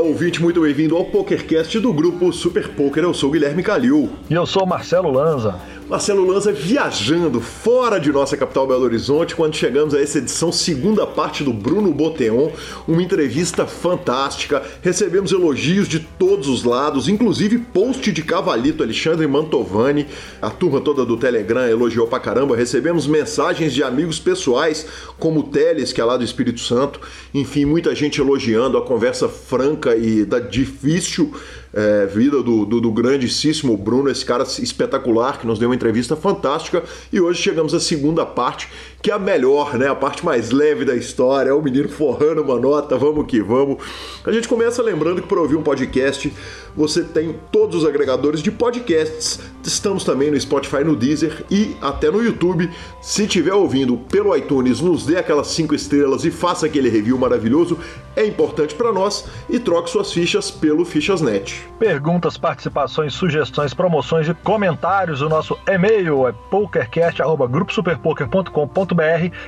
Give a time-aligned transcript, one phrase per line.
[0.00, 3.04] ouvinte, muito bem-vindo ao PokerCast do grupo Super Poker.
[3.04, 4.10] Eu sou Guilherme Calil.
[4.28, 5.56] E eu sou Marcelo Lanza.
[5.90, 11.04] Marcelo Lanza viajando fora de nossa capital Belo Horizonte quando chegamos a essa edição, segunda
[11.04, 12.52] parte do Bruno Boteon,
[12.86, 14.62] uma entrevista fantástica.
[14.82, 20.06] Recebemos elogios de todos os lados, inclusive post de Cavalito Alexandre Mantovani.
[20.40, 22.56] A turma toda do Telegram elogiou pra caramba.
[22.56, 24.86] Recebemos mensagens de amigos pessoais,
[25.18, 27.00] como o Teles, que é lá do Espírito Santo.
[27.34, 31.34] Enfim, muita gente elogiando a conversa franca e da difícil
[31.72, 36.16] é, vida do, do, do, grandíssimo Bruno, esse cara espetacular que nos deu uma entrevista
[36.16, 36.82] fantástica.
[37.12, 38.68] E hoje chegamos à segunda parte,
[39.02, 39.88] que é a melhor, né?
[39.88, 41.50] A parte mais leve da história.
[41.50, 43.78] É o menino forrando uma nota, vamos que vamos.
[44.24, 46.30] A gente começa lembrando que para ouvir um podcast
[46.76, 49.40] você tem todos os agregadores de podcasts.
[49.64, 52.70] Estamos também no Spotify, no Deezer e até no YouTube.
[53.00, 57.78] Se estiver ouvindo pelo iTunes, nos dê aquelas 5 estrelas e faça aquele review maravilhoso.
[58.14, 61.66] É importante para nós e troque suas fichas pelo Fichasnet.
[61.78, 65.22] Perguntas, participações, sugestões, promoções e comentários.
[65.22, 68.89] O nosso e-mail é pokercast.gruposuperpoker.com.br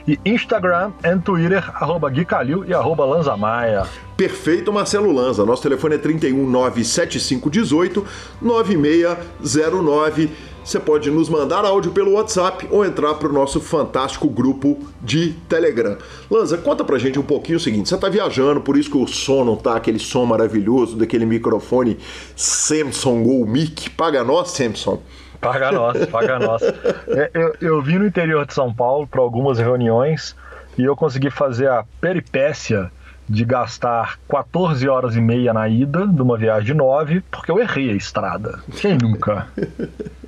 [0.07, 3.83] e Instagram e Twitter, arroba Gui Calil e arroba Lanzamaia.
[4.17, 5.45] Perfeito, Marcelo Lanza.
[5.45, 8.05] Nosso telefone é 3197518
[8.41, 10.31] 9609.
[10.65, 15.33] Você pode nos mandar áudio pelo WhatsApp ou entrar para o nosso fantástico grupo de
[15.49, 15.99] Telegram.
[16.31, 19.09] Lanza, conta pra gente um pouquinho o seguinte: você tá viajando, por isso que o
[19.09, 21.99] som não tá aquele som maravilhoso daquele microfone
[22.37, 23.91] Samsung ou Mic.
[23.91, 25.01] Paga nós, Samsung.
[25.43, 26.63] Paga nós, paga nós.
[26.63, 30.37] É, eu, eu vim no interior de São Paulo para algumas reuniões
[30.79, 32.91] e eu consegui fazer a peripécia
[33.33, 37.59] de gastar 14 horas e meia na ida de uma viagem de 9, porque eu
[37.59, 38.61] errei a estrada.
[38.77, 39.49] Quem nunca?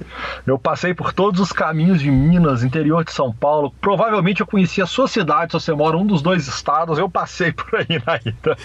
[0.47, 3.73] Eu passei por todos os caminhos de Minas, interior de São Paulo.
[3.81, 7.09] Provavelmente eu conheci a sua cidade, se você mora em um dos dois estados, eu
[7.09, 8.57] passei por aí na ida.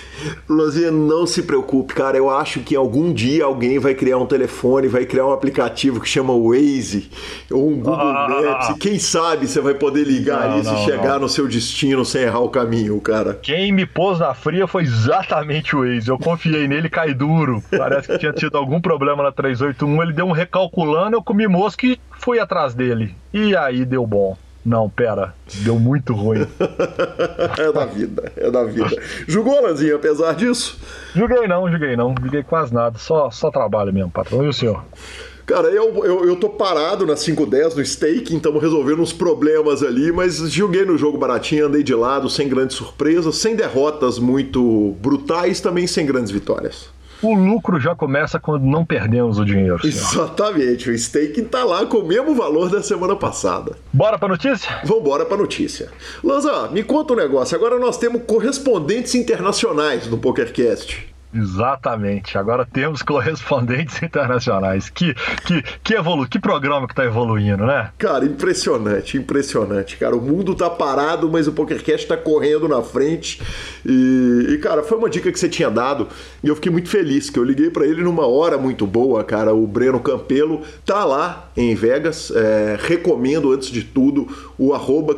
[0.48, 2.17] Luzinha, não se preocupe, cara.
[2.17, 6.08] Eu acho que algum dia alguém vai criar um telefone, vai criar um aplicativo que
[6.08, 7.10] chama Waze
[7.52, 8.78] ou um Google ah, Maps.
[8.80, 11.22] Quem sabe você vai poder ligar não, isso não, e chegar não.
[11.22, 13.39] no seu destino sem errar o caminho, cara.
[13.42, 16.10] Quem me pôs na fria foi exatamente o Waze.
[16.10, 17.64] Eu confiei nele, cai duro.
[17.70, 20.04] Parece que tinha tido algum problema na 381.
[20.04, 23.16] Ele deu um recalculando, eu comi mosca e fui atrás dele.
[23.34, 24.38] E aí deu bom.
[24.66, 26.45] Não, pera, deu muito ruim.
[27.58, 29.02] é da vida, é da vida.
[29.28, 30.80] Jogou, Lanzinho, apesar disso?
[31.16, 34.44] Joguei não, joguei não, joguei quase nada, só, só trabalho mesmo, patrão.
[34.44, 34.84] E o senhor?
[35.49, 40.11] Cara, eu, eu, eu tô parado na 510 no stake, então resolvendo uns problemas ali,
[40.11, 45.60] mas joguei no jogo baratinho, andei de lado, sem grandes surpresas, sem derrotas muito brutais,
[45.60, 46.92] também sem grandes vitórias.
[47.20, 49.82] O lucro já começa quando não perdemos o dinheiro.
[49.82, 49.92] Senhor.
[49.92, 53.76] Exatamente, o staking tá lá com o mesmo valor da semana passada.
[53.92, 54.70] Bora pra notícia?
[54.83, 55.89] Vambora pra notícia.
[56.23, 57.58] Lanza, me conta um negócio.
[57.58, 61.10] Agora nós temos correspondentes internacionais no PokerCast.
[61.34, 62.38] Exatamente.
[62.38, 64.90] Agora temos correspondentes internacionais.
[64.90, 65.14] Que
[65.45, 67.92] que que evolu que programa que tá evoluindo, né?
[67.98, 69.98] Cara, impressionante, impressionante.
[69.98, 73.42] Cara, o mundo tá parado, mas o PokerCast tá correndo na frente.
[73.86, 76.08] E, e, cara, foi uma dica que você tinha dado
[76.44, 79.54] e eu fiquei muito feliz que eu liguei para ele numa hora muito boa, cara.
[79.54, 82.32] O Breno Campelo tá lá em Vegas.
[82.32, 85.16] É, recomendo antes de tudo o arroba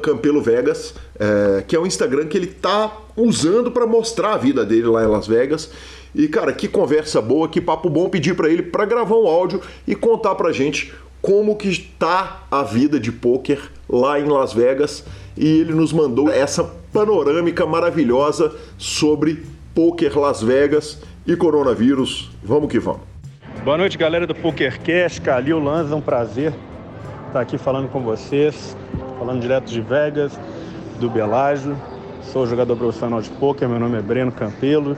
[1.21, 5.03] é, que é o Instagram que ele tá usando para mostrar a vida dele lá
[5.03, 5.69] em Las Vegas.
[6.15, 9.61] E cara, que conversa boa, que papo bom pedir para ele para gravar um áudio
[9.87, 15.05] e contar pra gente como que está a vida de poker lá em Las Vegas
[15.37, 19.45] e ele nos mandou essa panorâmica maravilhosa sobre
[19.75, 22.31] poker Las Vegas e coronavírus.
[22.43, 23.01] Vamos que vamos.
[23.63, 25.21] Boa noite, galera do PokerCast.
[25.21, 26.51] Calil Lanza, um prazer
[27.27, 28.75] estar aqui falando com vocês,
[29.19, 30.37] falando direto de Vegas,
[31.01, 31.75] do Belágio.
[32.21, 34.95] Sou jogador profissional de poker, meu nome é Breno Campelo.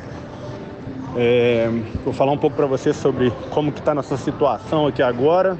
[1.15, 1.69] É,
[2.03, 5.57] vou falar um pouco para você sobre como que está nossa situação aqui agora.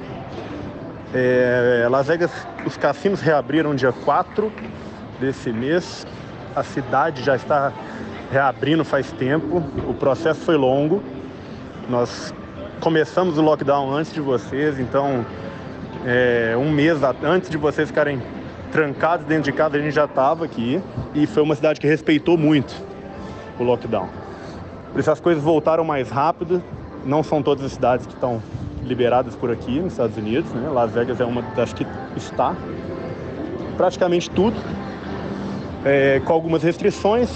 [1.14, 2.32] É, Las Vegas,
[2.66, 4.52] os cassinos reabriram dia 4
[5.18, 6.06] desse mês.
[6.54, 7.72] A cidade já está
[8.30, 9.64] reabrindo faz tempo.
[9.88, 11.02] O processo foi longo.
[11.90, 12.34] Nós
[12.82, 15.26] começamos o lockdown antes de vocês, então
[16.06, 18.22] é, um mês antes de vocês ficarem
[18.74, 20.82] trancados dentro de casa, a gente já estava aqui.
[21.14, 22.74] E foi uma cidade que respeitou muito
[23.60, 24.10] o lockdown.
[24.92, 26.62] Por isso as coisas voltaram mais rápido.
[27.06, 28.42] Não são todas as cidades que estão
[28.84, 30.68] liberadas por aqui nos Estados Unidos, né?
[30.70, 31.86] Las Vegas é uma das que
[32.18, 32.56] está.
[33.78, 34.60] Praticamente tudo,
[35.86, 37.30] é, com algumas restrições,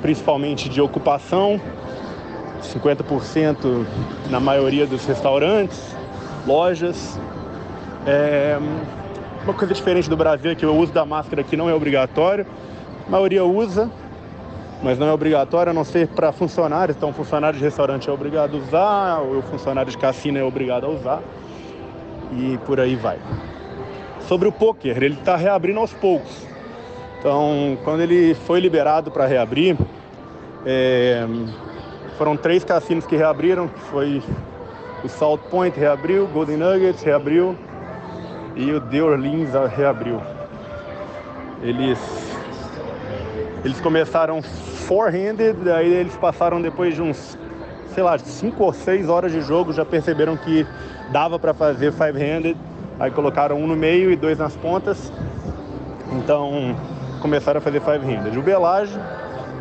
[0.00, 1.60] principalmente de ocupação,
[2.62, 3.84] 50%
[4.30, 5.80] na maioria dos restaurantes,
[6.46, 7.18] lojas.
[8.06, 8.58] É,
[9.44, 12.46] uma coisa diferente do Brasil é que o uso da máscara aqui não é obrigatório,
[13.06, 13.90] a maioria usa,
[14.82, 16.96] mas não é obrigatório a não ser para funcionários.
[16.96, 20.88] Então, funcionário de restaurante é obrigado a usar, o funcionário de cassino é obrigado a
[20.88, 21.22] usar,
[22.32, 23.18] e por aí vai.
[24.28, 26.46] Sobre o poker, ele está reabrindo aos poucos.
[27.18, 29.76] Então, quando ele foi liberado para reabrir,
[30.64, 31.26] é,
[32.16, 34.22] foram três cassinos que reabriram, que foi
[35.02, 37.56] o Salt Point reabriu, Golden Nuggets reabriu
[38.54, 40.20] e o The Orleans reabriu.
[41.62, 41.98] Eles
[43.64, 47.38] eles começaram four-handed, aí eles passaram depois de uns,
[47.94, 50.66] sei lá, cinco ou seis horas de jogo, já perceberam que
[51.12, 52.56] dava para fazer five-handed,
[52.98, 55.12] aí colocaram um no meio e dois nas pontas.
[56.10, 56.76] Então
[57.20, 58.36] começaram a fazer five-handed.
[58.36, 58.98] O Belage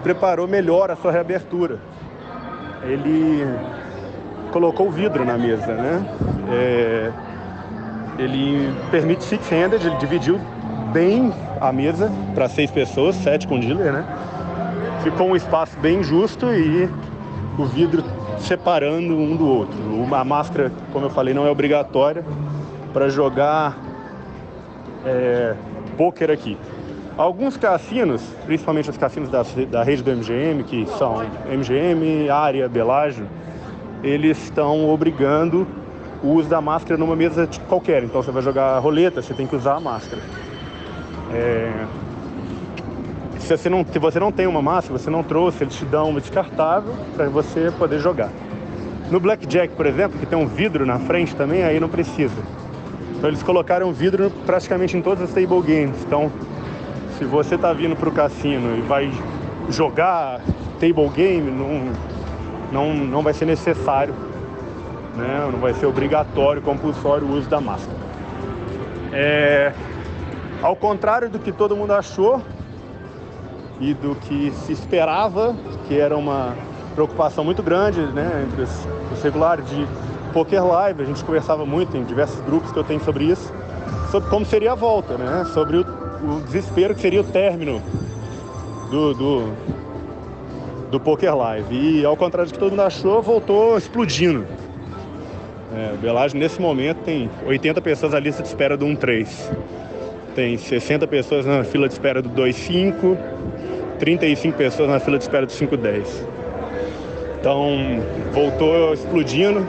[0.01, 1.77] preparou melhor a sua reabertura.
[2.83, 3.45] Ele
[4.51, 6.03] colocou vidro na mesa, né?
[6.51, 7.11] É,
[8.21, 10.39] ele permite six-handed, ele dividiu
[10.93, 14.05] bem a mesa para seis pessoas, sete com dealer, né?
[15.03, 16.87] Ficou um espaço bem justo e
[17.57, 18.03] o vidro
[18.37, 19.77] separando um do outro.
[20.13, 22.23] A máscara, como eu falei, não é obrigatória
[22.93, 23.77] para jogar
[25.03, 25.55] é,
[25.97, 26.57] poker aqui.
[27.17, 33.27] Alguns cassinos, principalmente os cassinos da, da rede do MGM, que são MGM, Área, Belágio,
[34.03, 35.67] eles estão obrigando
[36.23, 38.03] o uso da máscara numa mesa qualquer.
[38.03, 40.21] Então você vai jogar roleta, você tem que usar a máscara.
[41.33, 41.85] É...
[43.39, 46.09] Se, você não, se você não tem uma máscara, você não trouxe, eles te dão
[46.09, 48.29] uma descartável para você poder jogar.
[49.09, 52.41] No Blackjack, por exemplo, que tem um vidro na frente também, aí não precisa.
[53.17, 56.01] Então eles colocaram vidro praticamente em todas as table games.
[56.05, 56.31] Então,
[57.17, 59.11] se você está vindo para o cassino e vai
[59.69, 60.39] jogar
[60.79, 61.91] table game, não,
[62.71, 64.13] não, não vai ser necessário,
[65.15, 65.49] né?
[65.51, 67.97] não vai ser obrigatório, compulsório o uso da máscara.
[69.11, 69.73] É,
[70.61, 72.41] ao contrário do que todo mundo achou
[73.79, 75.55] e do que se esperava,
[75.87, 76.55] que era uma
[76.93, 79.87] preocupação muito grande né, entre os, os regulares de
[80.31, 83.51] Poker Live, a gente conversava muito em diversos grupos que eu tenho sobre isso,
[84.11, 85.45] sobre como seria a volta, né?
[85.53, 87.81] sobre o, o desespero que seria o término
[88.89, 89.53] do, do,
[90.89, 91.73] do Poker Live.
[91.73, 94.45] E ao contrário do que todo mundo achou, voltou explodindo.
[95.73, 99.27] É, Belagem nesse momento tem 80 pessoas na lista de espera do 1.3.
[100.35, 103.17] Tem 60 pessoas na fila de espera do 2.5,
[103.97, 106.05] 35 pessoas na fila de espera do 5.10.
[107.39, 108.01] Então
[108.33, 109.65] voltou explodindo,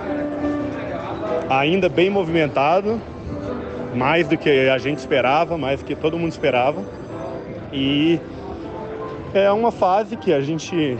[1.48, 3.00] ainda bem movimentado,
[3.94, 6.82] mais do que a gente esperava, mais do que todo mundo esperava.
[7.72, 8.20] E
[9.32, 10.98] é uma fase que a gente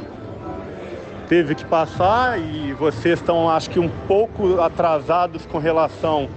[1.29, 6.29] teve que passar e vocês estão, acho que, um pouco atrasados com relação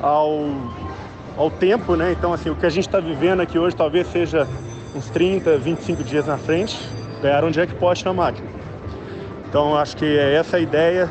[0.00, 0.46] ao,
[1.36, 2.12] ao tempo, né?
[2.12, 4.46] Então, assim, o que a gente está vivendo aqui hoje talvez seja
[4.94, 6.78] uns 30, 25 dias na frente,
[7.22, 8.48] ganhar um jackpot na máquina.
[9.48, 11.10] Então, acho que é essa a ideia.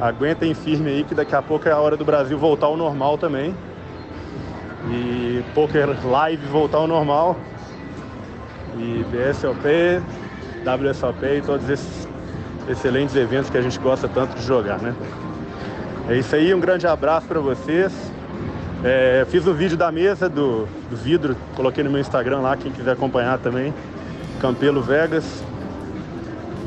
[0.00, 3.18] Aguentem firme aí que daqui a pouco é a hora do Brasil voltar ao normal
[3.18, 3.54] também.
[4.90, 7.36] E Poker Live voltar ao normal.
[8.78, 10.02] E BSOP,
[10.64, 12.08] WSOP e todos esses
[12.68, 14.94] excelentes eventos que a gente gosta tanto de jogar, né?
[16.08, 17.92] É isso aí, um grande abraço para vocês.
[18.82, 22.72] É, fiz um vídeo da mesa do, do, vidro, coloquei no meu Instagram lá, quem
[22.72, 23.74] quiser acompanhar também.
[24.40, 25.44] Campelo Vegas.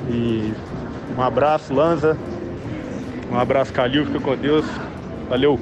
[0.09, 0.53] E
[1.17, 2.17] um abraço, Lanza.
[3.31, 4.65] Um abraço, Calil, fica com Deus.
[5.27, 5.59] Valeu!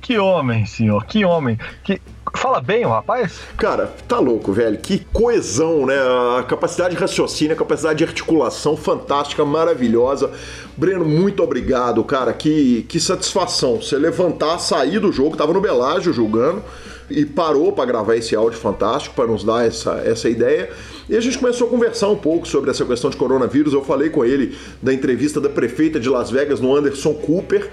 [0.00, 1.58] Que homem, senhor, que homem.
[1.82, 2.02] Que
[2.34, 3.40] Fala bem o rapaz?
[3.56, 4.78] Cara, tá louco, velho.
[4.78, 5.94] Que coesão, né?
[6.38, 10.30] A capacidade de raciocínio, a capacidade de articulação fantástica, maravilhosa.
[10.76, 12.32] Breno, muito obrigado, cara.
[12.32, 13.76] Que, que satisfação.
[13.76, 16.62] Você levantar, sair do jogo, tava no Belágio julgando
[17.10, 20.70] e parou para gravar esse áudio fantástico, para nos dar essa, essa ideia.
[21.08, 23.74] E a gente começou a conversar um pouco sobre essa questão de coronavírus.
[23.74, 27.70] Eu falei com ele da entrevista da prefeita de Las Vegas no Anderson Cooper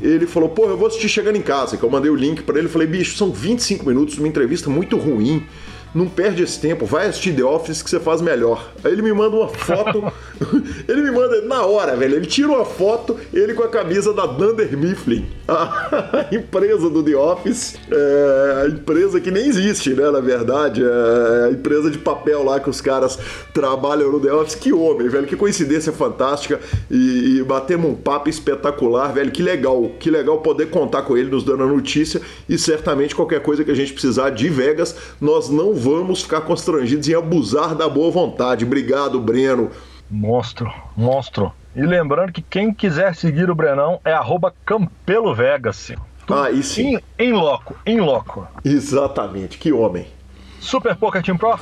[0.00, 2.58] ele falou, pô, eu vou assistir chegando em casa, que eu mandei o link para
[2.58, 5.44] ele, falei, bicho, são 25 minutos, uma entrevista muito ruim,
[5.94, 8.72] não perde esse tempo, vai assistir The Office que você faz melhor.
[8.84, 10.12] Aí ele me manda uma foto,
[10.88, 14.26] ele me manda na hora, velho, ele tira uma foto, ele com a camisa da
[14.26, 20.20] Dunder Mifflin, a empresa do The Office, é, a empresa que nem existe, né, na
[20.20, 23.18] verdade, é a empresa de papel lá que os caras
[23.52, 26.60] trabalham no The Office, que homem, velho, que coincidência fantástica.
[26.90, 31.30] E, e batemos um papo espetacular, velho, que legal, que legal poder contar com ele
[31.30, 32.20] nos dando a notícia.
[32.48, 37.08] E certamente qualquer coisa que a gente precisar de Vegas, nós não vamos ficar constrangidos
[37.08, 38.64] em abusar da boa vontade.
[38.64, 39.70] Obrigado, Breno.
[40.10, 41.52] Monstro, monstro.
[41.76, 44.12] E lembrando que quem quiser seguir o Brenão é
[44.64, 45.92] Campelo Vegas.
[46.28, 46.96] Ah, e sim.
[47.18, 48.46] Em, em loco, em loco.
[48.64, 50.06] Exatamente, que homem.
[50.60, 51.58] Super Poker Team Pro?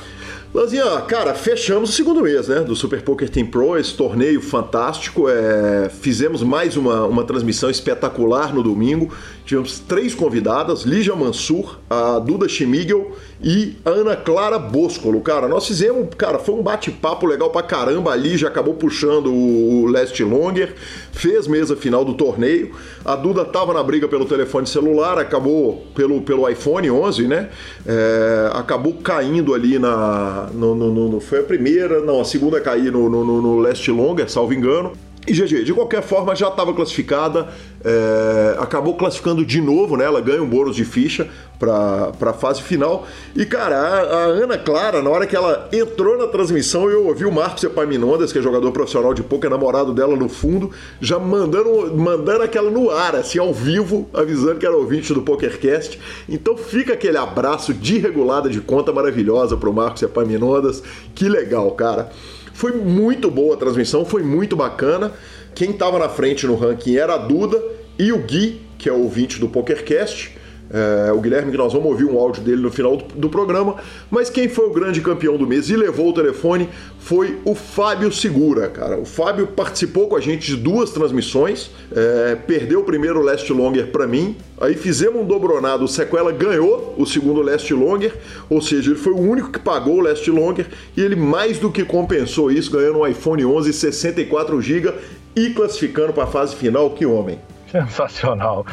[0.53, 2.61] Lanzinha, cara, fechamos o segundo mês, né?
[2.61, 5.27] Do Super Poker Team Pro, esse torneio fantástico.
[5.27, 5.89] É...
[5.89, 9.13] Fizemos mais uma, uma transmissão espetacular no domingo.
[9.47, 15.21] Tivemos três convidadas: Lígia Mansur, a Duda Schmigel e Ana Clara Boscolo.
[15.21, 18.11] Cara, nós fizemos, cara, foi um bate-papo legal pra caramba.
[18.11, 20.73] A Lígia acabou puxando o Last Longer,
[21.11, 22.71] fez mesa final do torneio.
[23.05, 27.49] A Duda tava na briga pelo telefone celular, acabou pelo, pelo iPhone 11, né?
[27.85, 28.49] É...
[28.53, 30.36] Acabou caindo ali na.
[30.53, 33.89] No, no, no, foi a primeira, não, a segunda a cair no, no, no Last
[33.91, 34.93] Longer, salvo engano.
[35.27, 37.49] E GG, de qualquer forma, já estava classificada,
[37.83, 40.05] é, acabou classificando de novo, né?
[40.05, 41.27] Ela ganha um bônus de ficha
[41.59, 43.05] para a fase final.
[43.35, 47.25] E, cara, a, a, Ana Clara, na hora que ela entrou na transmissão, eu ouvi
[47.25, 51.93] o Marcos Epaminondas, que é jogador profissional de poker, namorado dela no fundo, já mandando,
[51.93, 55.99] mandando aquela no ar, assim, ao vivo, avisando que era ouvinte do PokerCast.
[56.29, 60.81] Então fica aquele abraço de regulada de conta maravilhosa pro Marcos Epaminondas.
[61.13, 62.11] Que legal, cara.
[62.57, 65.13] Foi muito boa a transmissão, foi muito bacana.
[65.53, 67.63] Quem estava na frente no ranking era a Duda
[67.99, 70.35] e o Gui, que é o ouvinte do PokerCast.
[70.69, 73.75] É, o Guilherme, que nós vamos ouvir um áudio dele no final do, do, programa.
[74.11, 76.69] Mas quem foi o grande campeão do mês e levou o telefone
[76.99, 78.97] foi o Fábio Segura, cara.
[78.99, 83.87] O Fábio participou com a gente de duas transmissões, é, perdeu o primeiro Last Longer
[83.87, 88.13] para mim, aí fizemos um dobronado, o Sequela ganhou o segundo Last Longer,
[88.49, 91.71] ou seja, ele foi o único que pagou o Last Longer e ele mais do
[91.71, 94.93] que compensou isso, ganhando um iPhone 11 64 GB
[95.35, 96.89] e classificando para a fase final.
[96.89, 97.39] Que homem!
[97.85, 98.65] Sensacional.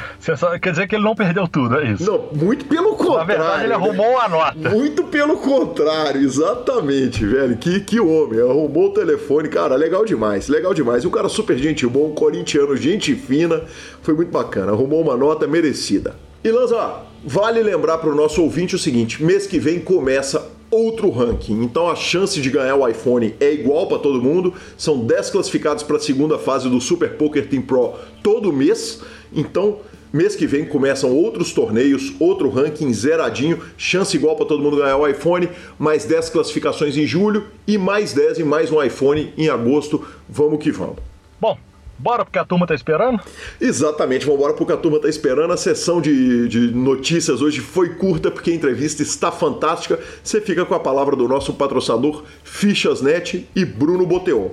[0.60, 2.04] Quer dizer que ele não perdeu tudo, é isso?
[2.04, 3.18] Não, muito pelo contrário.
[3.18, 4.70] Na verdade, ele arrumou uma nota.
[4.70, 7.56] Muito pelo contrário, exatamente, velho.
[7.56, 8.40] Que, que homem.
[8.40, 11.04] Arrumou o telefone, cara, legal demais, legal demais.
[11.04, 13.62] Um cara super gente bom, corintiano, gente fina.
[14.02, 14.72] Foi muito bacana.
[14.72, 16.16] Arrumou uma nota merecida.
[16.42, 21.10] E Lanza, vale lembrar para o nosso ouvinte o seguinte: mês que vem começa outro
[21.10, 21.62] ranking.
[21.62, 24.52] Então a chance de ganhar o iPhone é igual para todo mundo.
[24.76, 29.00] São 10 classificados para a segunda fase do Super Poker Team Pro todo mês.
[29.32, 29.78] Então,
[30.12, 34.96] mês que vem começam outros torneios, outro ranking zeradinho, chance igual para todo mundo ganhar
[34.96, 39.48] o iPhone, mais 10 classificações em julho e mais 10 e mais um iPhone em
[39.48, 40.06] agosto.
[40.28, 40.96] Vamos que vamos.
[41.40, 41.58] Bom,
[41.98, 43.20] Bora porque a turma tá esperando?
[43.60, 45.52] Exatamente, vamos embora porque a turma tá esperando.
[45.52, 49.98] A sessão de, de notícias hoje foi curta porque a entrevista está fantástica.
[50.22, 54.50] Você fica com a palavra do nosso patrocinador Fichasnet e Bruno Boteon.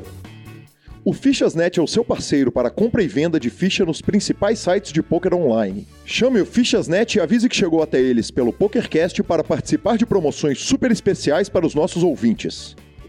[1.03, 4.93] O Fichasnet é o seu parceiro para compra e venda de ficha nos principais sites
[4.93, 5.88] de poker online.
[6.05, 10.60] Chame o Fichasnet e avise que chegou até eles pelo PokerCast para participar de promoções
[10.60, 12.75] super especiais para os nossos ouvintes.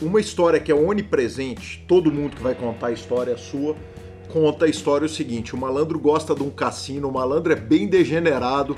[0.00, 3.76] Uma história que é onipresente, todo mundo que vai contar a história é sua,
[4.28, 7.86] conta a história o seguinte: o malandro gosta de um cassino, o malandro é bem
[7.86, 8.76] degenerado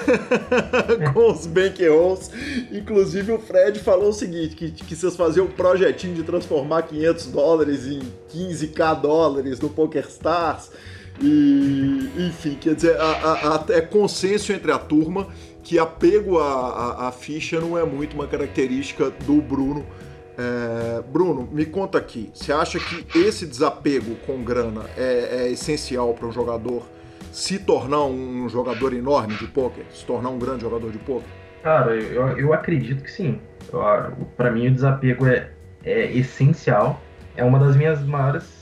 [1.12, 2.30] com os bankrolls.
[2.72, 7.26] Inclusive o Fred falou o seguinte: que, que vocês faziam um projetinho de transformar 500
[7.26, 8.00] dólares em
[8.34, 10.70] 15k dólares no PokerStars.
[11.20, 12.96] E, enfim, quer dizer,
[13.68, 15.28] é consenso entre a turma
[15.62, 19.86] que apego à ficha não é muito uma característica do Bruno
[20.42, 26.12] é, Bruno, me conta aqui, você acha que esse desapego com grana é, é essencial
[26.14, 26.82] para um jogador
[27.30, 31.28] se tornar um jogador enorme de poker, se tornar um grande jogador de poker?
[31.62, 33.40] Cara, eu, eu acredito que sim.
[34.36, 35.50] Para mim, o desapego é,
[35.84, 37.00] é essencial.
[37.36, 38.61] É uma das minhas maiores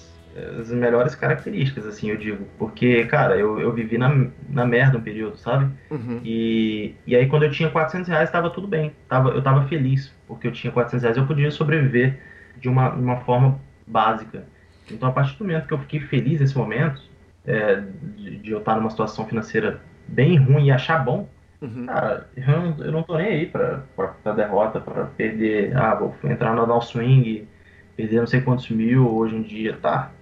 [0.61, 2.47] as melhores características, assim, eu digo.
[2.59, 5.71] Porque, cara, eu, eu vivi na, na merda um período, sabe?
[5.91, 6.21] Uhum.
[6.25, 8.93] E, e aí, quando eu tinha 400 reais, tava tudo bem.
[9.09, 12.21] Tava, eu tava feliz, porque eu tinha 400 reais, eu podia sobreviver
[12.57, 14.45] de uma, uma forma básica.
[14.91, 17.03] Então, a partir do momento que eu fiquei feliz nesse momento,
[17.45, 17.83] é,
[18.17, 21.29] de, de, eu estar numa situação financeira bem ruim e achar bom,
[21.61, 21.87] uhum.
[21.87, 25.95] cara, eu não, eu não tô nem aí pra, pra, pra derrota, pra perder, ah,
[25.95, 27.49] vou entrar no downswing,
[27.97, 30.13] perder não sei quantos mil hoje em dia, tá?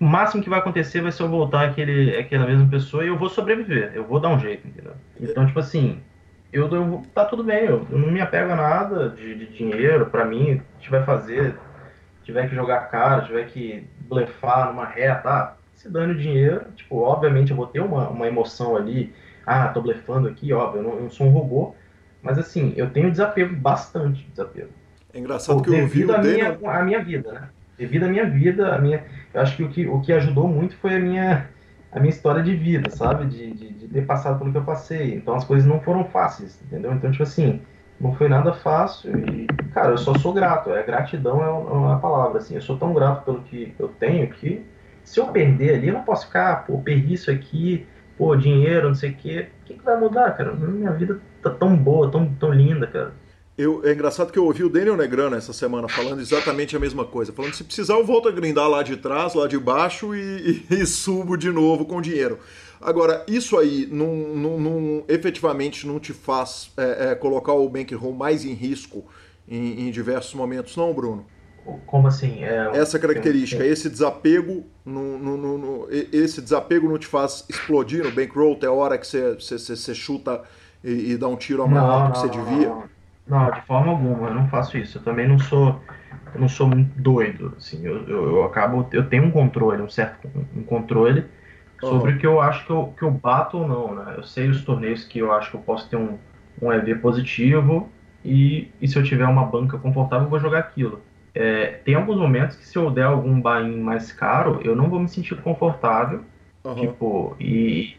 [0.00, 3.18] O máximo que vai acontecer vai ser eu voltar aquele, aquela mesma pessoa e eu
[3.18, 4.92] vou sobreviver, eu vou dar um jeito, entendeu?
[5.20, 6.00] Então, tipo assim,
[6.52, 10.06] eu, eu tá tudo bem, eu, eu, não me apego a nada de, de dinheiro,
[10.06, 11.54] para mim, se tiver fazer,
[12.24, 15.56] tiver que jogar cara, tiver que blefar numa reta, tá?
[15.74, 19.80] se dane o dinheiro, tipo, obviamente eu vou ter uma, uma emoção ali, ah, tô
[19.80, 21.74] blefando aqui, óbvio, eu não, eu não sou um robô,
[22.22, 24.70] mas assim, eu tenho desapego, bastante desapego.
[25.12, 26.58] É engraçado Pô, que eu ouvi o Daniel...
[26.58, 27.48] minha, a minha vida, né?
[27.78, 30.76] Devido à minha vida, a minha, eu acho que o que, o que ajudou muito
[30.76, 31.48] foi a minha,
[31.92, 33.26] a minha história de vida, sabe?
[33.26, 35.14] De, de, de ter passado pelo que eu passei.
[35.14, 36.92] Então as coisas não foram fáceis, entendeu?
[36.92, 37.60] Então, tipo assim,
[38.00, 40.70] não foi nada fácil e, cara, eu só sou grato.
[40.70, 42.54] É, gratidão é uma palavra, assim.
[42.54, 44.64] Eu sou tão grato pelo que eu tenho que
[45.06, 47.86] se eu perder ali, eu não posso ficar, pô, perdi isso aqui,
[48.18, 49.48] pô, dinheiro, não sei o quê.
[49.62, 50.52] O que, que vai mudar, cara?
[50.52, 53.12] Minha vida tá tão boa, tão, tão linda, cara.
[53.58, 57.06] Eu, é engraçado que eu ouvi o Daniel Negrano essa semana falando exatamente a mesma
[57.06, 57.32] coisa.
[57.32, 60.74] Falando se precisar eu volto a grindar lá de trás, lá de baixo e, e,
[60.74, 62.38] e subo de novo com dinheiro.
[62.80, 68.12] Agora, isso aí não, não, não efetivamente não te faz é, é, colocar o bankroll
[68.12, 69.04] mais em risco
[69.48, 71.24] em, em, diversos momentos, não, Bruno?
[71.86, 72.44] Como assim?
[72.44, 78.12] É, Essa característica, esse desapego, no, no, no, esse desapego não te faz explodir no
[78.12, 80.42] bankroll até a hora que você, você, você chuta
[80.84, 82.68] e, e, dá um tiro a mais alto que você devia?
[82.68, 82.95] Não, não,
[83.26, 84.98] de forma alguma, eu não faço isso.
[84.98, 85.80] Eu também não sou,
[86.34, 87.84] não sou muito doido, assim.
[87.84, 91.24] Eu, eu, eu acabo, eu tenho um controle, um certo um controle
[91.80, 94.14] sobre o que eu acho que eu, que eu bato ou não, né?
[94.16, 96.16] Eu sei os torneios que eu acho que eu posso ter um,
[96.60, 97.90] um EV positivo
[98.24, 101.02] e, e se eu tiver uma banca confortável, eu vou jogar aquilo.
[101.34, 104.98] É, tem alguns momentos que se eu der algum buy mais caro, eu não vou
[104.98, 106.24] me sentir confortável,
[106.64, 106.74] uhum.
[106.74, 107.96] tipo, e,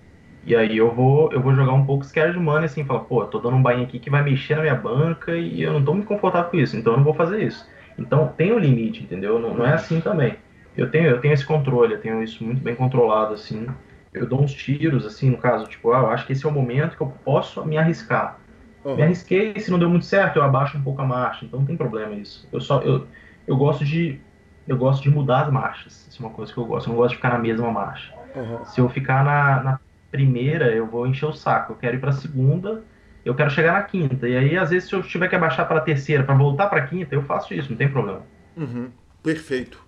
[0.48, 3.27] e aí eu vou eu vou jogar um pouco scared money, assim, falar, pô, eu
[3.27, 5.94] tô dando um buy aqui que vai mexer na minha banca e eu não tô
[5.94, 7.68] muito confortável com isso, então eu não vou fazer isso.
[8.00, 9.38] Então tem o um limite, entendeu?
[9.38, 10.38] Não, não é assim também
[10.77, 13.68] eu tenho, eu tenho esse controle, eu tenho isso muito bem controlado, assim.
[14.13, 16.51] Eu dou uns tiros, assim, no caso, tipo, ah, eu acho que esse é o
[16.51, 18.39] momento que eu posso me arriscar.
[18.86, 18.96] Uhum.
[18.96, 21.66] Me arrisquei, se não deu muito certo, eu abaixo um pouco a marcha, então não
[21.66, 22.48] tem problema isso.
[22.51, 23.08] Eu só, eu,
[23.48, 24.20] eu gosto de,
[24.68, 26.98] eu gosto de mudar as marchas, isso é uma coisa que eu gosto, eu não
[26.98, 28.13] gosto de ficar na mesma marcha.
[28.36, 28.66] Uhum.
[28.66, 29.80] Se eu ficar na, na
[30.11, 32.83] primeira, eu vou encher o saco, eu quero ir pra segunda,
[33.25, 35.77] eu quero chegar na quinta, e aí às vezes se eu tiver que abaixar para
[35.77, 38.22] a terceira, para voltar para a quinta, eu faço isso, não tem problema.
[38.55, 38.89] Uhum.
[39.22, 39.87] Perfeito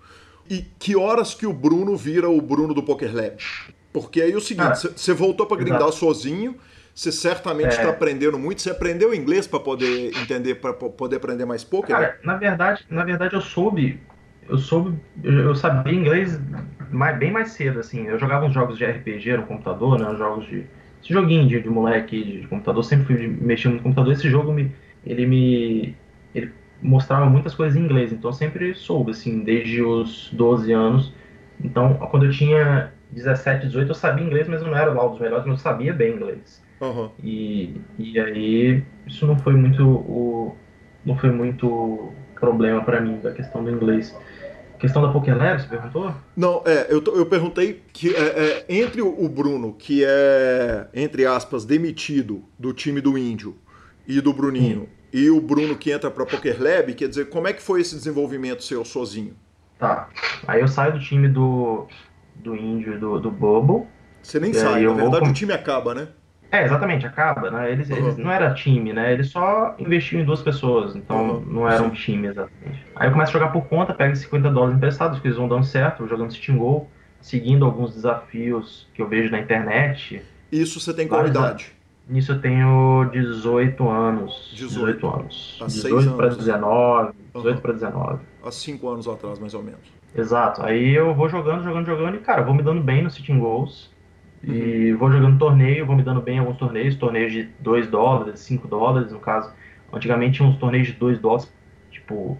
[0.49, 3.38] e que horas que o Bruno vira o Bruno do Poker Lab?
[3.93, 6.55] Porque aí é o seguinte, você voltou para grindar sozinho,
[6.93, 7.89] você certamente está é.
[7.89, 8.62] aprendendo muito.
[8.62, 11.95] Você aprendeu inglês para poder entender, para poder aprender mais poker?
[11.95, 12.13] Cara, né?
[12.23, 14.01] na verdade, na verdade eu soube,
[14.47, 16.39] eu soube, eu sabia inglês
[16.91, 18.08] mais, bem mais cedo, assim.
[18.08, 20.15] Eu jogava uns jogos de RPG no computador, né?
[20.15, 20.65] Jogos de
[21.02, 22.84] esse joguinho de, de moleque de, de, computador.
[22.84, 24.13] Sempre fui mexendo no computador.
[24.13, 24.71] Esse jogo me,
[25.06, 25.95] ele me,
[26.36, 31.13] ele mostrava muitas coisas em inglês, então eu sempre soube, assim, desde os 12 anos.
[31.63, 35.45] Então, quando eu tinha 17, 18, eu sabia inglês, mas não era lá dos melhores,
[35.45, 36.62] mas eu sabia bem inglês.
[36.80, 37.10] Uhum.
[37.21, 40.56] E, e aí, isso não foi muito o,
[41.06, 44.15] não foi muito problema para mim, da questão do inglês.
[44.80, 46.13] Questão da Pokélev, você perguntou?
[46.36, 51.65] Não, é, eu, eu perguntei que é, é, entre o Bruno, que é, entre aspas,
[51.65, 53.58] demitido do time do Índio,
[54.08, 57.48] e do Bruninho, Sim e o Bruno que entra para Poker Lab, quer dizer, como
[57.48, 59.36] é que foi esse desenvolvimento seu sozinho?
[59.78, 60.10] Tá.
[60.48, 61.88] Aí eu saio do time do,
[62.36, 63.88] do Índio e do, do Bobo.
[64.22, 65.30] Você nem sai, na verdade vou...
[65.30, 66.10] o time acaba, né?
[66.51, 67.71] É, exatamente, acaba, né?
[67.71, 67.97] Eles, uhum.
[67.97, 69.13] eles não era time, né?
[69.13, 71.43] Eles só investiam em duas pessoas, então uhum.
[71.45, 72.85] não era um time exatamente.
[72.95, 75.63] Aí eu começo a jogar por conta, pego 50 dólares emprestados, que eles vão dando
[75.63, 76.88] certo, jogando Steam Go,
[77.21, 80.23] seguindo alguns desafios que eu vejo na internet.
[80.51, 81.71] Isso você tem qual idade?
[82.07, 84.49] Nisso eu tenho 18 anos.
[84.55, 85.59] 18, 18 anos.
[85.62, 87.13] Há 18 para 19.
[87.35, 87.62] 18 uhum.
[87.62, 88.19] para 19.
[88.43, 89.81] Há 5 anos atrás, mais ou menos.
[90.15, 90.63] Exato.
[90.63, 93.91] Aí eu vou jogando, jogando, jogando e, cara, vou me dando bem no Sitting Goals.
[94.43, 94.54] Uhum.
[94.54, 98.39] E vou jogando torneio, vou me dando bem em alguns torneios, torneios de 2 dólares,
[98.39, 99.52] 5 dólares, no caso.
[99.91, 101.52] Antigamente tinha uns torneios de 2 dólares,
[101.91, 102.38] tipo,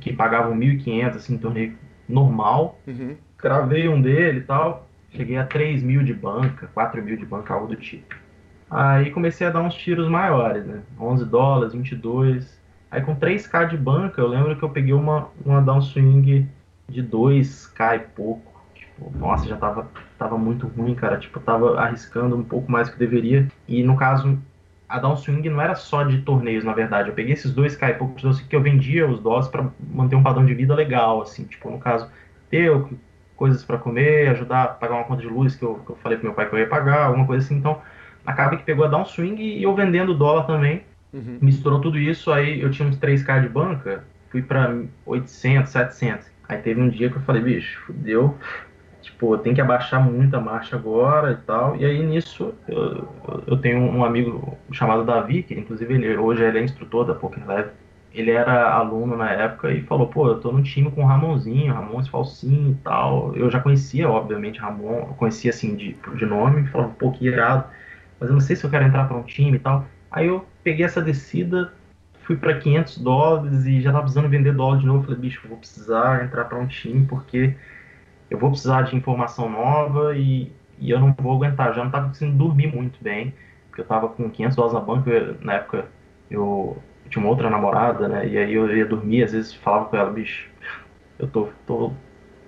[0.00, 1.76] que pagavam 1.500, assim, torneio
[2.08, 2.78] normal.
[2.86, 3.16] Uhum.
[3.38, 4.88] Gravei um dele e tal.
[5.10, 8.14] Cheguei a 3 mil de banca, 4 mil de banca, algo do tipo.
[8.70, 10.80] Aí comecei a dar uns tiros maiores, né?
[10.98, 12.58] 11 dólares, 22.
[12.90, 16.48] Aí com 3k de banca, eu lembro que eu peguei uma, uma downswing
[16.88, 18.51] de 2k e pouco.
[19.14, 21.16] Nossa, já tava, tava muito ruim, cara.
[21.16, 23.48] Tipo, tava arriscando um pouco mais do que deveria.
[23.66, 24.38] E no caso,
[24.88, 27.08] a downswing não era só de torneios, na verdade.
[27.08, 28.16] Eu peguei esses 2k e pouco
[28.48, 31.44] que eu vendia os dólares para manter um padrão de vida legal, assim.
[31.44, 32.08] Tipo, no caso,
[32.50, 32.70] ter
[33.36, 36.18] coisas para comer, ajudar a pagar uma conta de luz que eu, que eu falei
[36.18, 37.56] pro meu pai que eu ia pagar, alguma coisa assim.
[37.56, 37.80] Então,
[38.24, 40.84] acaba que pegou a dar um swing e eu vendendo dólar também.
[41.12, 41.38] Uhum.
[41.40, 44.74] Misturou tudo isso, aí eu tinha uns 3k de banca, fui para
[45.04, 46.30] 800, 700.
[46.48, 48.36] Aí teve um dia que eu falei, bicho, fudeu.
[49.02, 51.76] Tipo, tem que abaixar muito a marcha agora e tal.
[51.76, 53.08] E aí nisso eu,
[53.46, 57.46] eu tenho um amigo chamado Davi, que inclusive ele, hoje ele é instrutor da Poker
[57.46, 57.70] Leve.
[58.14, 61.72] Ele era aluno na época e falou, pô, eu tô no time com o Ramonzinho,
[61.72, 63.34] Ramon Falsinho e tal.
[63.34, 67.64] Eu já conhecia, obviamente, Ramon, eu conhecia assim de, de nome, falava, pô, que irado
[68.22, 69.84] mas eu não sei se eu quero entrar para um time e tal.
[70.08, 71.72] Aí eu peguei essa descida,
[72.22, 75.02] fui para 500 dólares e já tava precisando vender dólar de novo.
[75.02, 77.56] falei, bicho, vou precisar entrar para um time porque
[78.32, 81.74] eu vou precisar de informação nova e, e eu não vou aguentar.
[81.74, 83.34] Já não tava conseguindo dormir muito bem,
[83.68, 85.10] porque eu tava com 500 dólares na banca.
[85.10, 85.92] Eu, na época
[86.30, 88.28] eu, eu tinha uma outra namorada, né?
[88.28, 90.50] E aí eu ia dormir, às vezes falava com ela, bicho,
[91.18, 92.00] eu tô, tô,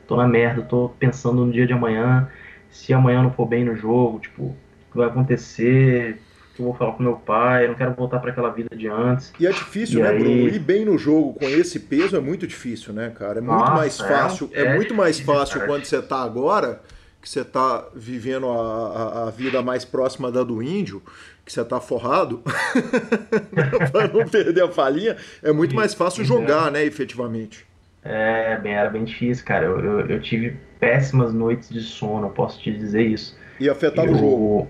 [0.06, 2.30] tô na merda, tô pensando no dia de amanhã.
[2.70, 4.58] Se amanhã não for bem no jogo, tipo, o
[4.92, 6.20] que vai acontecer?
[6.54, 8.86] Que eu vou falar com meu pai, eu não quero voltar para aquela vida de
[8.86, 9.32] antes.
[9.38, 10.18] E é difícil, e né, aí...
[10.18, 10.48] Bruno?
[10.48, 13.38] Ir bem no jogo com esse peso é muito difícil, né, cara?
[13.38, 16.80] É muito Nossa, mais fácil, é, é muito mais fácil quando você tá agora,
[17.20, 21.02] que você tá vivendo a, a, a, vida mais próxima da do índio,
[21.44, 22.42] que você tá forrado,
[23.90, 27.66] para não perder a falinha, é muito mais fácil jogar, né, efetivamente.
[28.04, 29.64] É, bem, era bem difícil, cara.
[29.64, 33.36] Eu, eu, eu tive péssimas noites de sono, posso te dizer isso.
[33.58, 34.14] E afetava eu...
[34.14, 34.68] o jogo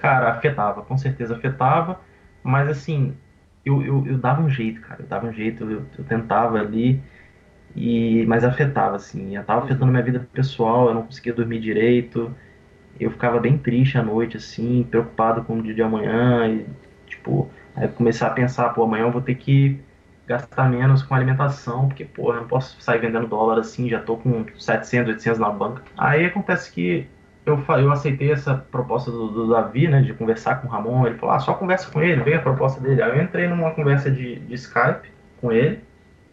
[0.00, 2.00] Cara, afetava, com certeza afetava,
[2.42, 3.16] mas assim,
[3.64, 7.02] eu, eu, eu dava um jeito, cara, eu dava um jeito, eu, eu tentava ali,
[7.76, 12.34] e mas afetava, assim, eu tava afetando minha vida pessoal, eu não conseguia dormir direito,
[13.00, 16.66] eu ficava bem triste à noite, assim, preocupado com o dia de amanhã, e,
[17.06, 19.80] tipo, aí começar a pensar, pô, amanhã eu vou ter que
[20.26, 24.16] gastar menos com alimentação, porque, pô, eu não posso sair vendendo dólar assim, já tô
[24.18, 25.82] com 700, 800 na banca.
[25.96, 27.06] Aí acontece que
[27.48, 31.06] eu, eu aceitei essa proposta do, do, Davi, né, de conversar com o Ramon.
[31.06, 33.02] Ele falou, ah, só conversa com ele, veio a proposta dele.
[33.02, 35.08] Aí eu entrei numa conversa de, de Skype
[35.40, 35.80] com ele.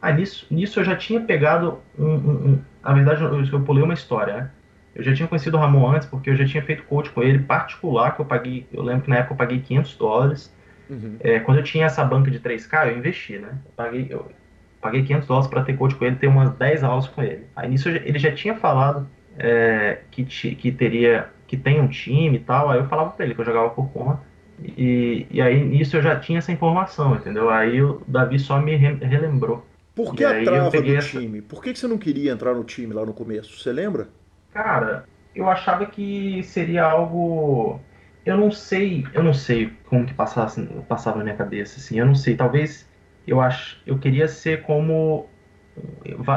[0.01, 3.84] Aí nisso, nisso eu já tinha pegado um, um, um na verdade eu, eu pulei
[3.84, 4.51] uma história, né?
[4.93, 7.39] Eu já tinha conhecido o Ramon antes, porque eu já tinha feito coach com ele,
[7.39, 10.56] particular, que eu paguei, eu lembro que na época eu paguei 500 dólares.
[10.89, 11.17] Uhum.
[11.19, 13.49] É, quando eu tinha essa banca de 3K, eu investi, né?
[13.65, 14.32] Eu paguei, eu
[14.80, 17.45] paguei 500 dólares para ter coach com ele, ter umas 10 aulas com ele.
[17.56, 22.39] Aí nisso ele já tinha falado é, que, que teria que tem um time e
[22.39, 24.21] tal, aí eu falava para ele que eu jogava por conta.
[24.60, 27.50] E, e aí nisso eu já tinha essa informação, entendeu?
[27.50, 29.65] Aí o Davi só me re, relembrou.
[29.93, 31.19] Por que a trava do essa...
[31.19, 31.41] time?
[31.41, 33.60] Por que, que você não queria entrar no time lá no começo?
[33.60, 34.08] Você lembra?
[34.54, 37.80] Cara, eu achava que seria algo.
[38.26, 42.08] Eu não sei, eu não sei como que passasse, passava na minha cabeça, assim, eu
[42.08, 42.89] não sei, talvez
[43.28, 45.30] eu acho, eu queria ser como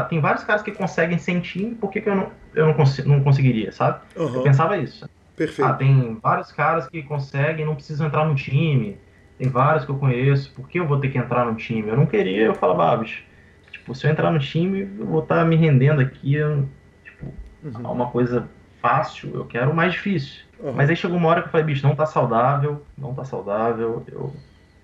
[0.09, 3.23] tem vários caras que conseguem sentir, por que, que eu, não, eu não, cons não
[3.23, 4.01] conseguiria, sabe?
[4.17, 4.35] Uhum.
[4.35, 5.09] Eu pensava isso.
[5.37, 5.69] Perfeito.
[5.69, 8.99] Ah, tem vários caras que conseguem não precisam entrar no time.
[9.39, 11.89] Tem vários que eu conheço, por que eu vou ter que entrar no time?
[11.89, 13.23] Eu não queria, eu falava, ah, bicho,
[13.71, 16.69] tipo, se eu entrar no time, eu vou estar tá me rendendo aqui, eu,
[17.05, 17.93] tipo, uhum.
[17.93, 18.49] uma coisa
[18.83, 20.43] fácil, eu quero o mais difícil.
[20.59, 20.73] Uhum.
[20.73, 24.05] Mas aí chegou uma hora que eu falei, bicho, não tá saudável, não tá saudável,
[24.11, 24.35] eu,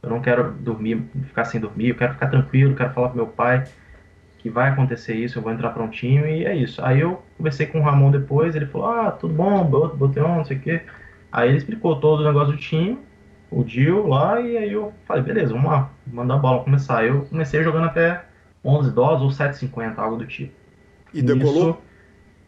[0.00, 3.26] eu não quero dormir, ficar sem dormir, eu quero ficar tranquilo, quero falar pro meu
[3.26, 3.64] pai
[4.44, 6.85] que vai acontecer isso, eu vou entrar para um time e é isso.
[6.85, 10.44] Aí eu conversei com o Ramon depois, ele falou, ah, tudo bom, botei on, não
[10.44, 10.83] sei o quê.
[11.33, 12.98] Aí ele explicou todo o negócio do time,
[13.50, 16.98] o deal lá, e aí eu falei, beleza, vamos lá, mandar a bola começar.
[16.98, 18.22] Aí eu comecei jogando até
[18.62, 20.52] 11 dólares ou 7,50, algo do tipo.
[21.14, 21.68] E decolou?
[21.68, 21.78] Nisso,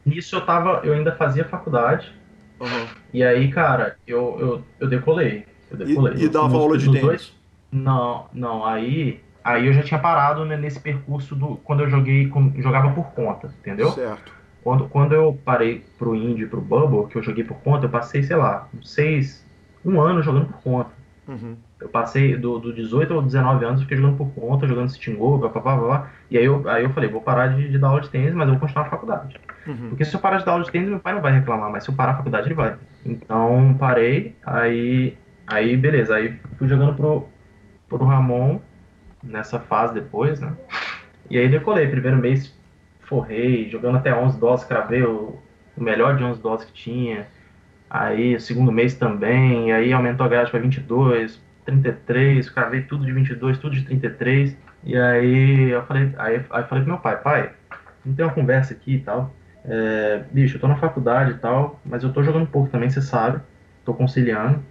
[0.05, 2.13] nisso eu tava, eu ainda fazia faculdade,
[2.61, 2.87] uhum.
[3.11, 5.47] e aí, cara, eu, eu, eu decolei.
[5.71, 6.13] Eu decolei.
[6.19, 7.01] E, e dava aula de tênis?
[7.01, 7.33] Dois,
[7.73, 12.29] não, não, aí Aí eu já tinha parado né, nesse percurso do quando eu joguei
[12.57, 13.93] jogava por conta, entendeu?
[13.93, 14.33] Certo.
[14.65, 17.89] Quando, quando eu parei pro Indie e pro Bubble, que eu joguei por conta, eu
[17.89, 19.47] passei, sei lá, seis,
[19.85, 20.91] um ano jogando por conta.
[21.29, 21.57] Uhum.
[21.81, 25.39] Eu passei do, do 18 ao 19 anos, fiquei jogando por conta, jogando Steam Go,
[25.39, 26.11] blá, blá, blá, blá.
[26.29, 28.49] E aí eu, aí eu falei, vou parar de, de dar aula de tênis, mas
[28.49, 29.39] eu vou continuar na faculdade.
[29.65, 29.91] Uhum.
[29.91, 31.85] Porque se eu parar de dar aula de tênis, meu pai não vai reclamar, mas
[31.85, 32.75] se eu parar a faculdade, ele vai.
[33.05, 37.29] Então, parei, aí, aí beleza, aí fui jogando pro,
[37.89, 38.59] pro Ramon,
[39.27, 40.53] nessa fase depois, né?
[41.29, 41.89] E aí decolei.
[41.89, 42.55] Primeiro mês
[43.01, 45.39] forrei, jogando até 11 doses, cravei o,
[45.77, 47.27] melhor de 11 doses que tinha.
[47.89, 53.59] Aí segundo mês também, aí aumentou a grade para 22, 33, cravei tudo de 22,
[53.59, 54.57] tudo de 33.
[54.85, 57.53] E aí eu falei, aí, aí falei pro meu pai, pai,
[58.05, 59.33] não tem uma conversa aqui e tal.
[59.65, 63.03] É, bicho, eu tô na faculdade e tal, mas eu tô jogando pouco também, você
[63.03, 63.41] sabe.
[63.85, 64.63] Tô conciliando.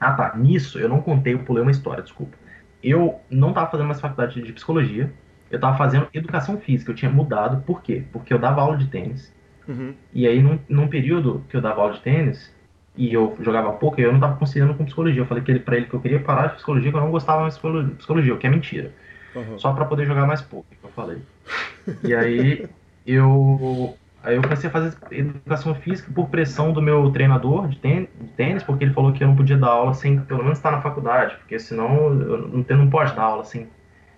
[0.00, 2.36] Ah tá, nisso eu não contei, eu pulei uma história, desculpa
[2.84, 5.12] eu não estava fazendo mais faculdade de psicologia,
[5.50, 6.90] eu estava fazendo educação física.
[6.90, 8.04] Eu tinha mudado, por quê?
[8.12, 9.32] Porque eu dava aula de tênis.
[9.66, 9.94] Uhum.
[10.12, 12.52] E aí, num, num, período que eu dava aula de tênis,
[12.96, 15.22] e eu jogava pouco, eu não estava conciliando com psicologia.
[15.22, 17.10] Eu falei que ele, pra ele que eu queria parar de psicologia, que eu não
[17.10, 18.92] gostava mais de psicologia, o que é mentira.
[19.34, 19.58] Uhum.
[19.58, 21.18] Só para poder jogar mais pouco, que eu falei.
[22.02, 22.66] E aí,
[23.06, 23.94] eu
[24.24, 28.84] Aí eu comecei a fazer educação física por pressão do meu treinador de tênis, porque
[28.84, 31.58] ele falou que eu não podia dar aula sem pelo menos estar na faculdade, porque
[31.58, 33.68] senão eu não, não pode dar aula sem,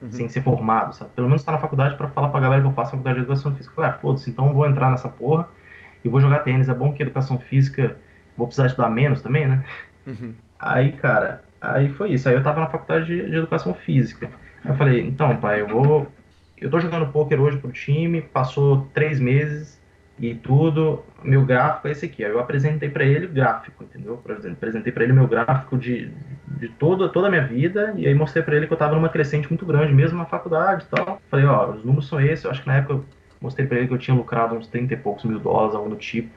[0.00, 0.12] uhum.
[0.12, 1.10] sem ser formado, sabe?
[1.10, 3.52] Pelo menos estar na faculdade para falar pra galera que eu faço faculdade de educação
[3.56, 3.72] física.
[3.72, 5.48] Eu falei, ah, foda-se, então eu vou entrar nessa porra
[6.04, 6.68] e vou jogar tênis.
[6.68, 7.96] É bom que educação física
[8.36, 9.64] vou precisar estudar menos também, né?
[10.06, 10.34] Uhum.
[10.56, 12.28] Aí, cara, aí foi isso.
[12.28, 14.30] Aí eu tava na faculdade de, de educação física.
[14.64, 16.06] Aí eu falei, então, pai, eu vou.
[16.56, 19.84] Eu tô jogando poker hoje pro time, passou três meses
[20.18, 21.02] e tudo.
[21.22, 22.24] Meu gráfico é esse aqui.
[22.24, 24.20] Aí eu apresentei para ele o gráfico, entendeu?
[24.52, 26.10] Apresentei para ele meu gráfico de,
[26.46, 27.92] de toda, toda a minha vida.
[27.96, 30.84] E aí mostrei para ele que eu tava numa crescente muito grande, mesmo na faculdade
[30.84, 31.20] e tal.
[31.30, 32.44] Falei, ó, os números são esses.
[32.44, 33.04] Eu acho que na época eu
[33.40, 35.96] mostrei para ele que eu tinha lucrado uns 30 e poucos mil dólares, algo do
[35.96, 36.30] tipo.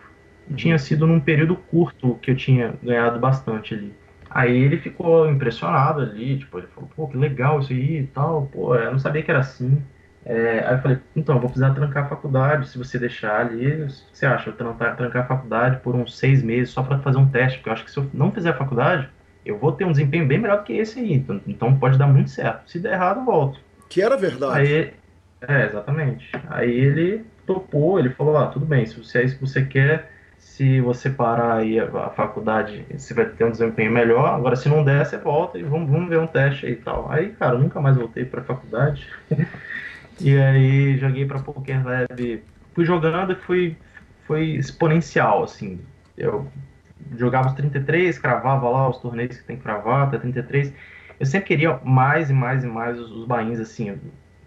[0.50, 3.94] E tinha sido num período curto que eu tinha ganhado bastante ali.
[4.30, 8.48] Aí ele ficou impressionado ali, tipo, ele falou, pô, que legal isso aí e tal,
[8.52, 9.82] pô, eu não sabia que era assim.
[10.26, 13.84] É, aí eu falei, então, eu vou precisar trancar a faculdade, se você deixar ali,
[13.84, 14.50] o que você acha?
[14.50, 17.70] Eu trancar, trancar a faculdade por uns seis meses só para fazer um teste, porque
[17.70, 19.10] eu acho que se eu não fizer a faculdade,
[19.46, 22.08] eu vou ter um desempenho bem melhor do que esse aí, então, então pode dar
[22.08, 22.70] muito certo.
[22.70, 23.60] Se der errado, eu volto.
[23.88, 24.60] Que era verdade.
[24.60, 24.94] Aí,
[25.42, 26.30] é, exatamente.
[26.50, 30.12] Aí ele topou, ele falou, ah, tudo bem, se você é isso que você quer,
[30.38, 34.36] se você parar aí a, a, faculdade, você vai ter um desempenho melhor.
[34.36, 37.12] Agora, se não der, você volta e vamos, vamos ver um teste aí e tal.
[37.12, 39.08] Aí, cara, eu nunca mais voltei para a faculdade.
[40.20, 42.44] e aí, joguei para Poker Lab.
[42.74, 43.78] Fui jogando que foi,
[44.26, 45.80] foi exponencial, assim.
[46.18, 46.48] Eu
[47.18, 50.74] jogava os 33, cravava lá os torneios que tem que cravar, até 33.
[51.20, 54.00] Eu sempre queria mais e mais e mais os, os bains, assim.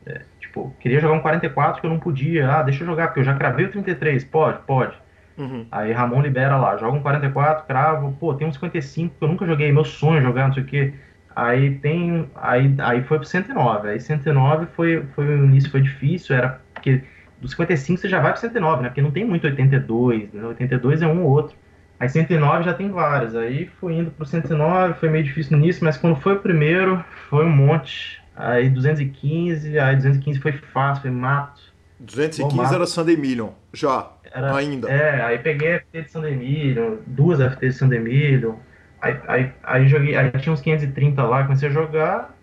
[0.07, 2.51] É, tipo, queria jogar um 44 que eu não podia.
[2.51, 4.25] Ah, deixa eu jogar, porque eu já cravei o 33.
[4.25, 4.97] Pode, pode.
[5.37, 5.67] Uhum.
[5.71, 9.47] Aí Ramon libera lá, joga um 44, cravo, pô, tem um 55 que eu nunca
[9.47, 10.95] joguei, meu sonho é jogar, não sei o que.
[11.35, 12.29] Aí tem.
[12.35, 13.91] Aí, aí foi pro 109.
[13.91, 17.03] Aí 109 foi, foi o início, foi difícil, era porque
[17.41, 18.89] do 55 você já vai pro 109, né?
[18.89, 20.45] Porque não tem muito 82, né?
[20.45, 21.57] 82 é um ou outro.
[21.99, 23.35] Aí 109 já tem vários.
[23.35, 27.05] Aí foi indo pro 109, foi meio difícil no início, mas quando foi o primeiro,
[27.29, 28.21] foi um monte.
[28.35, 31.61] Aí 215, aí 215 foi fácil, foi mato.
[32.01, 34.11] 215 era Sunday Million, já.
[34.35, 34.91] Era, ainda.
[34.91, 38.59] É, aí peguei FT de San Emílio, duas FT de San Emílio,
[39.03, 42.35] aí, aí, aí joguei, aí tinha uns 530 lá, comecei a jogar,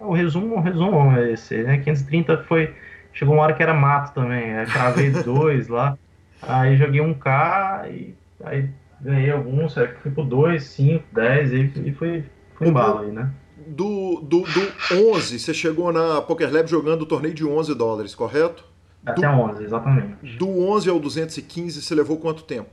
[0.00, 2.74] o resumo, o resumo é esse, né, 530 foi,
[3.12, 5.96] chegou uma hora que era mato também, aí cravei dois lá,
[6.42, 11.72] aí joguei um K, e aí ganhei alguns, aí fui pro 2, 5, 10, e,
[11.86, 12.24] e foi,
[12.54, 13.30] foi embalo aí, né.
[13.68, 18.14] Do, do, do 11, você chegou na Poker Lab jogando o torneio de 11 dólares,
[18.14, 18.64] correto?
[19.04, 20.36] Até do, 11, exatamente.
[20.36, 22.70] Do 11 ao 215, você levou quanto tempo?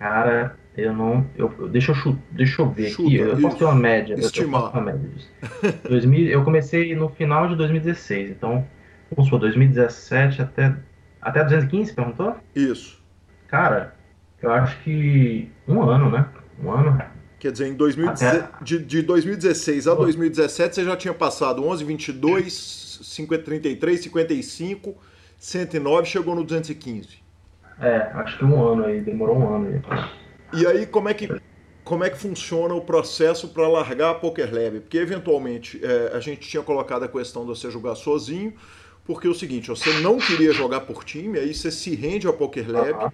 [0.00, 1.26] Cara, eu não.
[1.36, 3.16] Eu, deixa, eu, deixa eu ver Chuta, aqui.
[3.16, 4.14] Eu posso ter uma média.
[4.14, 4.62] Estimar.
[4.62, 5.10] Eu, uma média
[5.86, 8.66] 2000, eu comecei no final de 2016, então,
[9.10, 10.74] vamos supor, 2017 até.
[11.20, 12.34] Até 215, perguntou?
[12.56, 12.98] Isso.
[13.46, 13.94] Cara,
[14.40, 16.26] eu acho que um ano, né?
[16.64, 16.98] Um ano.
[17.38, 18.64] Quer dizer, em 2016, até...
[18.64, 24.96] de, de 2016 a 2017 você já tinha passado 11, 22, 50, 33, 55
[25.36, 27.19] 109 chegou no 215.
[27.80, 30.60] É, acho que um ano aí, demorou um ano aí.
[30.60, 31.28] E aí, como é que,
[31.82, 34.80] como é que funciona o processo para largar a Poker Lab?
[34.80, 38.52] Porque, eventualmente, é, a gente tinha colocado a questão de você jogar sozinho,
[39.04, 42.32] porque é o seguinte, você não queria jogar por time, aí você se rende ao
[42.32, 43.12] Poker Lab.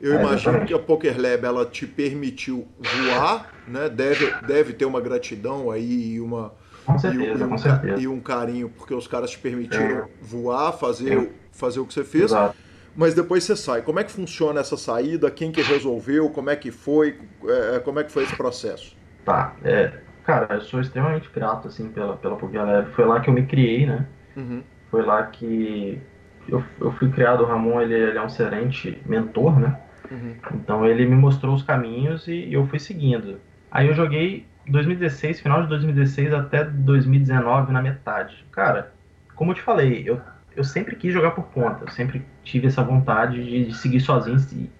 [0.00, 0.68] Eu é, imagino exatamente.
[0.68, 3.88] que a Poker Lab ela te permitiu voar, né?
[3.88, 8.00] Deve, deve ter uma gratidão aí e uma com certeza, e, um, com certeza.
[8.02, 10.08] e um carinho porque os caras te permitiram é.
[10.22, 12.24] voar, fazer fazer o que você fez.
[12.24, 12.56] Exato.
[12.96, 13.82] Mas depois você sai.
[13.82, 15.30] Como é que funciona essa saída?
[15.30, 16.30] Quem que resolveu?
[16.30, 17.18] Como é que foi?
[17.46, 18.96] É, como é que foi esse processo?
[19.24, 19.54] Tá.
[19.62, 19.92] É,
[20.24, 22.92] cara, eu sou extremamente grato assim pela pela Leve.
[22.92, 24.06] Foi lá que eu me criei, né?
[24.34, 24.62] Uhum.
[24.90, 26.00] Foi lá que
[26.48, 27.42] eu, eu fui criado.
[27.42, 29.78] O Ramon ele, ele é um excelente mentor, né?
[30.10, 30.36] Uhum.
[30.54, 33.38] Então ele me mostrou os caminhos e eu fui seguindo.
[33.70, 38.44] Aí eu joguei 2016, final de 2016 até 2019 na metade.
[38.50, 38.92] Cara,
[39.34, 40.20] como eu te falei, eu
[40.56, 44.38] eu sempre quis jogar por conta, eu sempre tive essa vontade de, de seguir sozinho
[44.52, 44.70] e,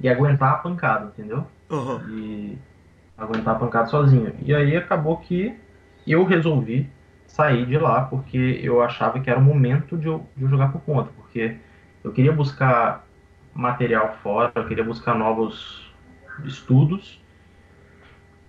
[0.00, 1.44] e, aguentar a pancada, entendeu?
[1.68, 2.00] Uhum.
[2.08, 2.58] E
[3.16, 4.32] aguentar a pancada sozinho.
[4.40, 5.58] E aí acabou que
[6.06, 6.88] eu resolvi
[7.26, 10.70] sair de lá porque eu achava que era o momento de eu, de eu jogar
[10.70, 11.56] por conta, porque
[12.04, 13.04] eu queria buscar
[13.52, 15.92] material fora, eu queria buscar novos
[16.44, 17.20] estudos.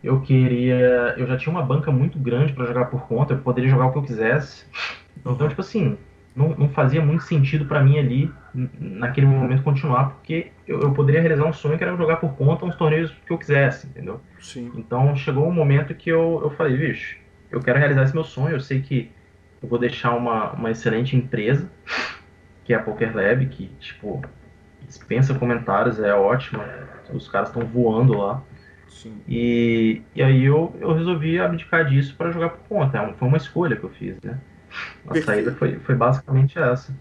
[0.02, 3.70] Eu queria, eu já tinha uma banca muito grande para jogar por conta, eu poderia
[3.70, 4.66] jogar o que eu quisesse.
[5.18, 5.98] Então, tipo assim,
[6.40, 8.32] não, não fazia muito sentido para mim ali,
[8.80, 12.66] naquele momento, continuar, porque eu, eu, poderia realizar um sonho que era jogar por conta
[12.66, 14.22] uns torneios que eu quisesse, entendeu?
[14.40, 14.72] Sim.
[14.76, 17.18] Então chegou um momento que eu, eu falei, bicho,
[17.52, 19.12] eu quero realizar esse meu sonho, eu sei que
[19.62, 21.70] eu vou deixar uma, uma excelente empresa,
[22.64, 24.22] que é a Poker Lab, que, tipo,
[24.88, 26.64] dispensa comentários, é ótima,
[27.14, 28.42] os caras estão voando lá.
[28.88, 29.18] Sim.
[29.28, 32.98] E, e aí eu, eu resolvi abdicar disso para jogar por conta.
[32.98, 34.40] É foi uma escolha que eu fiz, né?
[35.08, 35.26] A Perfeito.
[35.26, 36.94] saída foi, foi basicamente essa.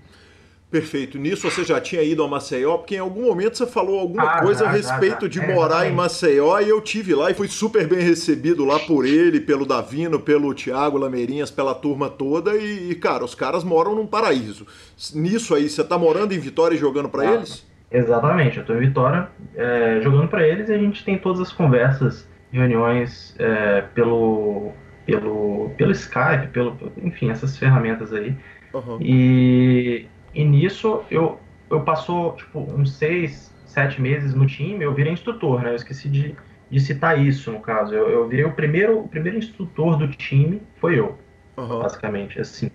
[0.71, 1.17] Perfeito.
[1.19, 4.43] Nisso você já tinha ido a Maceió, porque em algum momento você falou alguma Ah,
[4.43, 5.47] coisa já, a respeito já, já.
[5.47, 5.95] de É, morar em.
[5.95, 10.21] Maceió e eu tive lá e fui super bem recebido lá por ele, pelo Davino,
[10.21, 14.67] pelo Thiago Lameirinhas, pela turma toda e, cara, os caras moram num paraíso.
[15.15, 17.35] Nisso aí, você tá morando em Vitória e jogando pra Ah.
[17.37, 17.67] eles?
[17.91, 19.27] Exatamente, eu tô em Vitória
[19.57, 24.73] é, jogando pra eles e a gente tem todas as conversas, reuniões é, pelo,
[25.09, 28.35] pelo, pelo Skype, pelo, enfim, essas ferramentas aí.
[28.75, 28.99] Aham.
[29.01, 31.41] E, e nisso eu,
[31.71, 35.71] eu passou tipo, uns seis, sete meses no time, eu virei instrutor, né?
[35.71, 36.37] Eu esqueci de,
[36.71, 37.95] de citar isso no caso.
[37.95, 41.19] Eu, eu virei o primeiro, o primeiro instrutor do time, foi eu,
[41.57, 41.81] Aham.
[41.81, 42.39] basicamente.
[42.39, 42.69] Assim,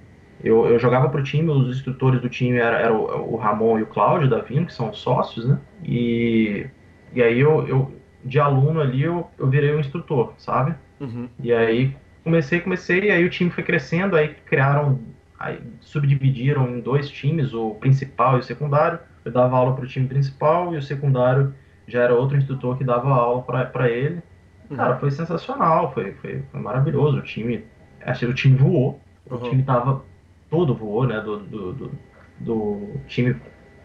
[0.43, 3.83] eu, eu jogava pro time, os instrutores do time eram era o, o Ramon e
[3.83, 5.59] o Cláudio Davino, que são sócios, né?
[5.83, 6.65] E,
[7.13, 7.91] e aí eu, eu,
[8.25, 10.73] de aluno ali, eu, eu virei o instrutor, sabe?
[10.99, 11.29] Uhum.
[11.39, 14.99] E aí comecei, comecei, e aí o time foi crescendo, aí criaram,
[15.39, 18.99] aí subdividiram em dois times, o principal e o secundário.
[19.25, 21.53] Eu dava aula para o time principal e o secundário
[21.87, 24.21] já era outro instrutor que dava aula para ele.
[24.69, 24.77] Uhum.
[24.77, 27.17] Cara, foi sensacional, foi, foi, foi maravilhoso.
[27.17, 27.63] O time,
[28.01, 29.41] achei que o time voou, o Uhum.
[29.49, 30.05] time tava
[30.49, 31.21] todo voou, né?
[31.21, 31.91] Do, do, do,
[32.37, 33.35] do time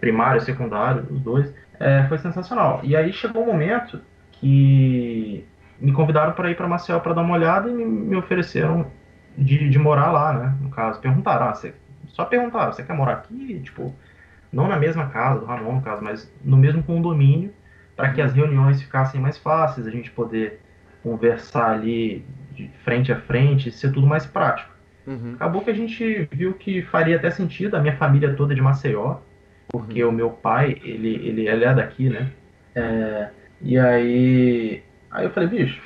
[0.01, 1.53] primário e secundário, os dois.
[1.79, 2.81] É, foi sensacional.
[2.85, 4.01] E aí chegou um momento
[4.33, 5.45] que
[5.81, 8.91] me convidaram para ir para Maceió para dar uma olhada e me, me ofereceram
[9.37, 10.55] de, de morar lá, né?
[10.61, 11.75] No caso, perguntaram, ah, você,
[12.09, 13.61] só perguntaram, você quer morar aqui?
[13.61, 13.95] Tipo,
[14.53, 17.53] não na mesma casa do Ramon, no caso, mas no mesmo condomínio,
[17.95, 20.61] para que as reuniões ficassem mais fáceis, a gente poder
[21.03, 24.71] conversar ali de frente a frente, ser tudo mais prático.
[25.07, 25.35] Uhum.
[25.35, 28.61] Acabou que a gente viu que faria até sentido, a minha família toda é de
[28.61, 29.19] Maceió,
[29.69, 32.31] porque o meu pai, ele, ele, ele é daqui, né?
[32.75, 33.29] É,
[33.61, 35.81] e aí, aí eu falei, bicho,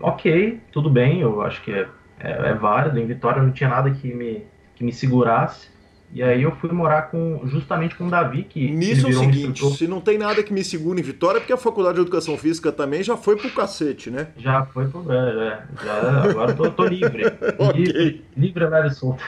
[0.00, 1.88] ok, tudo bem, eu acho que é,
[2.20, 5.68] é, é válido, em Vitória não tinha nada que me, que me segurasse.
[6.10, 9.20] E aí eu fui morar com, justamente com o Davi, que Nisso é o um
[9.20, 9.76] seguinte, instrutor.
[9.76, 12.36] se não tem nada que me segure em Vitória, é porque a Faculdade de Educação
[12.38, 14.28] Física também já foi pro cacete, né?
[14.38, 15.04] Já foi pro.
[15.12, 17.24] É, é, já, agora eu tô, tô livre.
[17.58, 17.78] Ok.
[17.78, 19.22] Livre, livre, leve solto.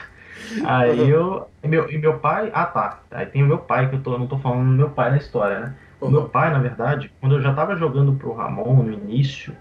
[0.65, 1.47] Aí eu.
[1.63, 2.49] E meu, e meu pai.
[2.51, 3.01] Ah tá.
[3.11, 5.17] Aí tem o meu pai, que eu tô, não tô falando do meu pai na
[5.17, 5.75] história, né?
[6.01, 9.55] O meu pai, na verdade, quando eu já tava jogando pro Ramon no início,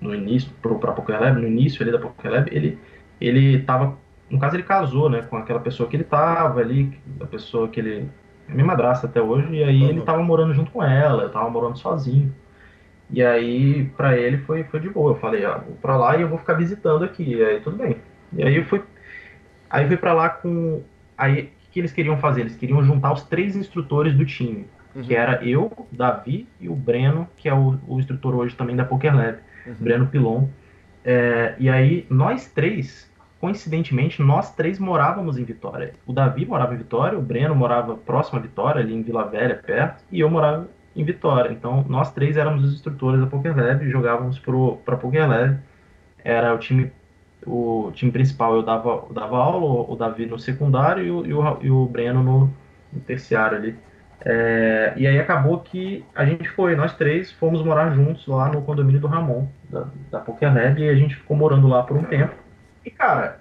[0.00, 2.78] no início, pro, pra Poker Lab, no início ali da Poker Lab, ele,
[3.20, 3.98] ele tava.
[4.30, 5.22] No caso, ele casou, né?
[5.22, 8.10] Com aquela pessoa que ele tava ali, a pessoa que ele.
[8.48, 10.04] É minha madrasta até hoje, e aí ele Uhum.
[10.04, 12.34] tava morando junto com ela, eu tava morando sozinho.
[13.10, 15.12] E aí, pra ele foi, foi de boa.
[15.12, 17.24] Eu falei, ó, vou pra lá e eu vou ficar visitando aqui.
[17.36, 18.02] E aí, tudo bem.
[18.32, 18.82] E aí eu fui.
[19.70, 20.84] Aí fui pra lá com.
[21.16, 22.42] Aí, o que eles queriam fazer?
[22.42, 24.70] Eles queriam juntar os três instrutores do time.
[25.00, 28.84] Que era eu, Davi e o Breno, que é o, o instrutor hoje também da
[28.84, 29.38] Poker Lab,
[29.78, 30.48] Breno Pilon.
[31.04, 35.94] É, e aí, nós três, coincidentemente, nós três morávamos em Vitória.
[36.06, 39.56] O Davi morava em Vitória, o Breno morava próximo a Vitória, ali em Vila Velha,
[39.56, 41.50] perto, e eu morava em Vitória.
[41.50, 45.58] Então, nós três éramos os instrutores da Poker Lab, jogávamos para Poker Lab.
[46.24, 46.92] Era o time,
[47.46, 51.34] o time principal, eu dava, eu dava aula, o Davi no secundário e o, e
[51.34, 52.50] o, e o Breno no,
[52.92, 53.76] no terciário ali.
[54.24, 58.62] É, e aí acabou que a gente foi, nós três fomos morar juntos lá no
[58.62, 62.04] condomínio do Ramon, da, da Poker Lab, e a gente ficou morando lá por um
[62.04, 62.34] tempo.
[62.84, 63.40] E cara,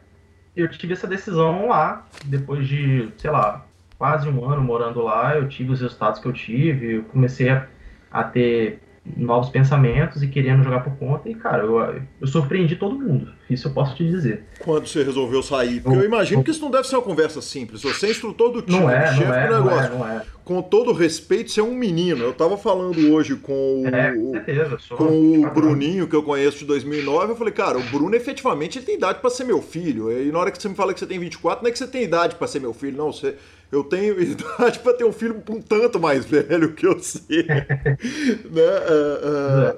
[0.55, 3.63] eu tive essa decisão lá, depois de, sei lá,
[3.97, 7.67] quase um ano morando lá, eu tive os resultados que eu tive, eu comecei a,
[8.11, 8.80] a ter
[9.17, 13.67] novos pensamentos e querendo jogar por conta, e cara, eu, eu surpreendi todo mundo, isso
[13.67, 14.43] eu posso te dizer.
[14.59, 15.81] Quando você resolveu sair?
[15.81, 17.81] Porque eu imagino que isso não deve ser uma conversa simples.
[17.81, 19.97] Você é instrutor do time, Não é, chefe não é, do não é, negócio.
[19.97, 20.21] não é.
[20.45, 22.23] Com todo respeito, você é um menino.
[22.23, 25.53] Eu tava falando hoje com o, É, com certeza, eu com o 24 anos.
[25.53, 29.19] Bruninho, que eu conheço de 2009, eu falei, cara, o Bruno efetivamente ele tem idade
[29.19, 30.11] pra ser meu filho.
[30.11, 31.87] E na hora que você me fala que você tem 24, não é que você
[31.87, 33.11] tem idade pra ser meu filho, não.
[33.11, 33.35] Você,
[33.71, 37.45] eu tenho idade pra ter um filho um tanto mais velho que eu sei.
[37.47, 38.61] né?
[38.61, 39.77] É,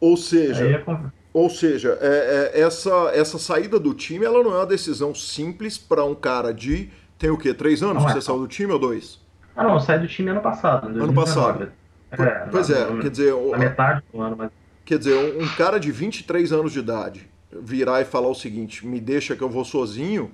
[0.00, 0.84] ou seja, é
[1.32, 5.78] ou seja, é- é- essa, essa saída do time, ela não é uma decisão simples
[5.78, 6.90] pra um cara de.
[7.18, 7.52] Tem o quê?
[7.54, 9.20] Três anos que você saiu do time ou dois?
[9.54, 11.58] Ah, não, eu saí do time ano passado, Ano 2019.
[11.66, 11.72] passado.
[12.12, 14.50] É, pois na- é, na- quer dizer, Na metade do ano, mas
[14.84, 18.84] Quer dizer, um, um cara de 23 anos de idade virar e falar o seguinte:
[18.86, 20.32] me deixa que eu vou sozinho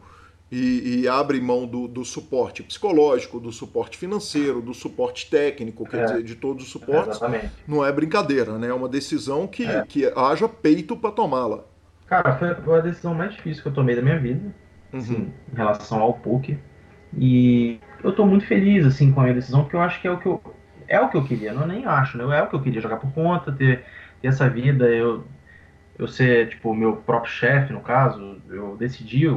[0.51, 6.01] e, e abre mão do, do suporte psicológico, do suporte financeiro, do suporte técnico, quer
[6.01, 6.05] É.
[6.05, 7.53] dizer, de todos os suportes, exatamente.
[7.66, 8.68] não é brincadeira, né?
[8.68, 9.82] É uma decisão que, É.
[9.82, 11.64] que haja peito para tomá-la.
[12.07, 14.55] Cara, foi foi a decisão mais difícil que eu tomei da minha vida,
[14.92, 15.01] Uhum.
[15.01, 16.59] assim, em relação ao poker.
[17.12, 20.11] E eu tô muito feliz, assim, com a minha decisão, porque eu acho que é
[20.11, 20.40] o que eu,
[20.88, 22.38] é o que eu queria, não nem acho, né?
[22.38, 23.84] É o que eu queria, jogar por conta, ter,
[24.20, 25.24] ter essa vida, eu,
[25.99, 29.28] eu ser, tipo, o meu próprio chefe, no caso, eu decidi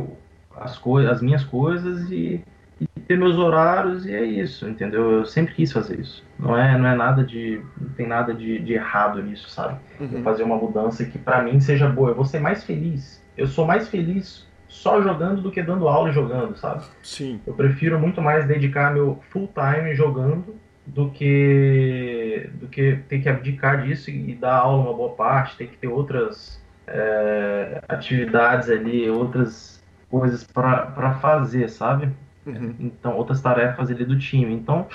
[0.60, 2.44] as, coisas, as minhas coisas e,
[2.80, 5.12] e ter meus horários e é isso, entendeu?
[5.12, 6.24] Eu sempre quis fazer isso.
[6.38, 7.62] Não é, não é nada de.
[7.80, 9.80] Não tem nada de, de errado nisso, sabe?
[10.00, 10.24] Uhum.
[10.24, 12.10] fazer uma mudança que para mim seja boa.
[12.10, 13.24] Eu vou ser mais feliz.
[13.38, 16.84] Eu sou mais feliz só jogando do que dando aula e jogando, sabe?
[17.02, 17.42] Sim.
[17.46, 20.56] Eu prefiro muito mais dedicar meu full time jogando
[20.86, 25.68] do que do que ter que abdicar disso e dar aula uma boa parte, tem
[25.68, 29.79] que ter outras é, atividades ali, outras
[30.10, 32.12] coisas para fazer, sabe?
[32.46, 32.76] Uhum.
[32.80, 34.54] Então, outras tarefas ali do time.
[34.54, 34.88] Então,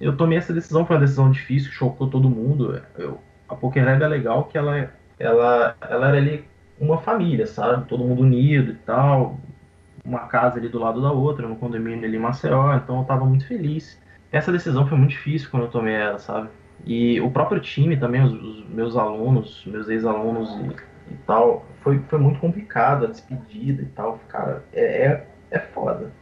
[0.00, 2.80] eu tomei essa decisão, foi uma decisão difícil, chocou todo mundo.
[2.96, 6.44] Eu, a PokerLab é legal que ela, ela, ela era ali
[6.78, 7.86] uma família, sabe?
[7.86, 9.38] Todo mundo unido e tal.
[10.04, 13.26] Uma casa ali do lado da outra, no condomínio ali em Maceió, então eu tava
[13.26, 14.00] muito feliz.
[14.32, 16.48] Essa decisão foi muito difícil quando eu tomei ela, sabe?
[16.86, 20.48] E o próprio time também, os, os meus alunos, meus ex-alunos
[21.10, 24.20] e, tal, foi, foi muito complicado a despedida e tal.
[24.28, 26.12] Cara, é, é, é foda.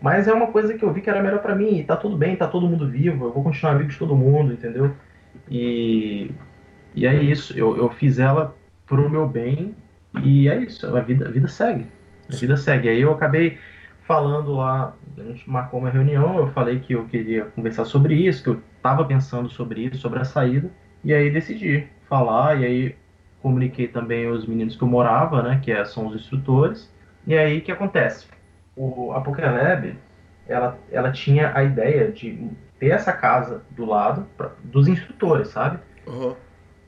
[0.00, 1.78] Mas é uma coisa que eu vi que era melhor para mim.
[1.78, 3.26] E tá tudo bem, tá todo mundo vivo.
[3.26, 4.94] Eu vou continuar amigo de todo mundo, entendeu?
[5.50, 6.30] E,
[6.94, 7.58] e é isso.
[7.58, 8.54] Eu, eu fiz ela
[8.86, 9.74] pro meu bem.
[10.22, 10.86] E é isso.
[10.96, 11.86] A vida, a vida segue.
[12.32, 12.88] A vida segue.
[12.88, 13.58] Aí eu acabei
[14.06, 14.94] falando lá.
[15.16, 16.38] A gente marcou uma reunião.
[16.38, 18.42] Eu falei que eu queria conversar sobre isso.
[18.42, 20.70] Que eu tava pensando sobre isso, sobre a saída.
[21.02, 22.60] E aí decidi falar.
[22.60, 22.96] E aí
[23.42, 25.60] comuniquei também os meninos que eu morava, né?
[25.62, 26.92] Que é, são os instrutores.
[27.26, 28.26] E aí o que acontece?
[28.78, 29.96] o, a PokerLab,
[30.46, 35.80] ela, ela tinha a ideia de ter essa casa do lado pra, dos instrutores, sabe?
[36.06, 36.34] Uhum.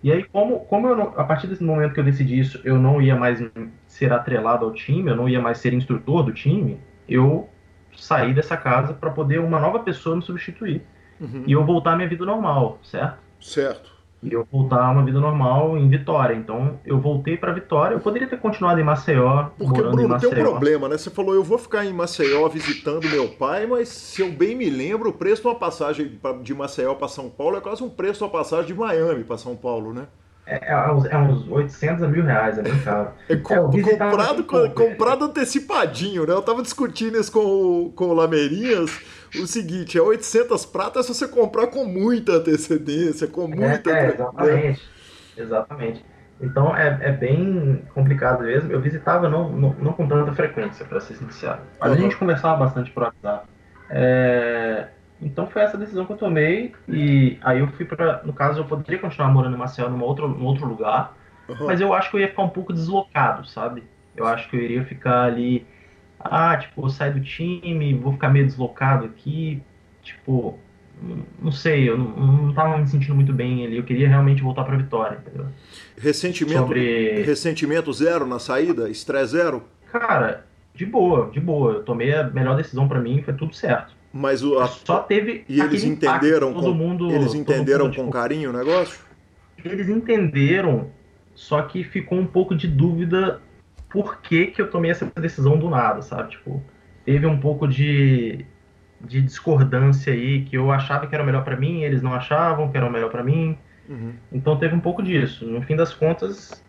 [0.03, 2.79] E aí, como, como eu não, a partir desse momento que eu decidi isso, eu
[2.79, 3.43] não ia mais
[3.87, 7.51] ser atrelado ao time, eu não ia mais ser instrutor do time, eu
[7.95, 10.83] saí dessa casa para poder uma nova pessoa me substituir.
[11.21, 11.43] Uhum.
[11.47, 13.19] E eu voltar à minha vida normal, certo?
[13.41, 16.35] Certo e eu voltar a uma vida normal em Vitória.
[16.35, 17.95] Então eu voltei para Vitória.
[17.95, 19.47] Eu poderia ter continuado em Maceió.
[19.57, 20.31] Porque, Bruno, Maceió.
[20.31, 20.99] tem um problema, né?
[20.99, 24.69] Você falou, eu vou ficar em Maceió visitando meu pai, mas se eu bem me
[24.69, 28.19] lembro, o preço de uma passagem de Maceió para São Paulo é quase um preço
[28.19, 30.07] de uma passagem de Miami para São Paulo, né?
[30.47, 33.11] É, é, uns, é uns 800 a mil reais, é bem caro.
[33.29, 36.33] É, com, é comprado, com, comprado antecipadinho, né?
[36.33, 39.01] Eu tava discutindo isso com o, com o Lameirinhas
[39.39, 43.91] o seguinte, é 800 pratas se você comprar com muita antecedência, com é, muita...
[43.91, 44.89] É, exatamente,
[45.37, 46.05] exatamente.
[46.41, 48.73] Então é, é bem complicado mesmo.
[48.73, 51.61] Eu visitava não, não, não com tanta frequência, para ser sincero.
[51.79, 51.97] Mas uhum.
[51.97, 53.47] a gente conversava bastante por WhatsApp.
[53.91, 54.89] É,
[55.21, 58.65] então foi essa decisão que eu tomei e aí eu fui para, no caso eu
[58.65, 61.17] poderia continuar morando em Maceió num outro, num outro lugar,
[61.49, 61.67] uhum.
[61.67, 63.83] mas eu acho que eu ia ficar um pouco deslocado, sabe?
[64.17, 65.67] Eu acho que eu iria ficar ali
[66.19, 69.63] ah, tipo, vou sair do time, vou ficar meio deslocado aqui,
[70.03, 70.59] tipo,
[71.41, 74.65] não sei, eu não, não tava me sentindo muito bem ali, eu queria realmente voltar
[74.65, 75.47] pra Vitória, entendeu?
[75.97, 77.23] Ressentimento, Sobre...
[77.23, 78.91] ressentimento zero na saída?
[78.91, 79.65] Estresse zero?
[79.91, 80.45] Cara,
[80.75, 83.95] de boa, de boa, eu tomei a melhor decisão para mim, foi tudo certo.
[84.13, 84.67] Mas o, a...
[84.67, 89.05] só teve e eles entenderam com, mundo, eles entenderam mundo, com tipo, carinho o negócio?
[89.65, 90.91] Eles entenderam,
[91.35, 93.41] só que ficou um pouco de dúvida
[93.89, 96.31] por que, que eu tomei essa decisão do nada, sabe?
[96.31, 96.63] Tipo,
[97.05, 98.45] teve um pouco de,
[99.01, 102.71] de discordância aí, que eu achava que era o melhor para mim, eles não achavam
[102.71, 103.57] que era o melhor para mim.
[103.89, 104.13] Uhum.
[104.33, 105.45] Então teve um pouco disso.
[105.45, 106.65] No fim das contas,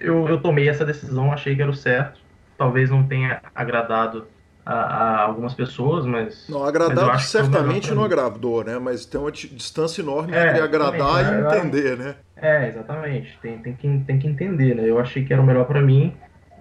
[0.00, 2.20] eu, eu tomei essa decisão, achei que era o certo.
[2.56, 4.26] Talvez não tenha agradado
[4.64, 6.48] a, a algumas pessoas, mas.
[6.48, 8.78] Não, agradar certamente não agradou, né?
[8.78, 12.14] Mas tem uma distância enorme é, entre agradar e entender, né?
[12.36, 13.38] É, exatamente.
[13.42, 14.88] Tem, tem, que, tem que entender, né?
[14.88, 16.14] Eu achei que era o melhor para mim.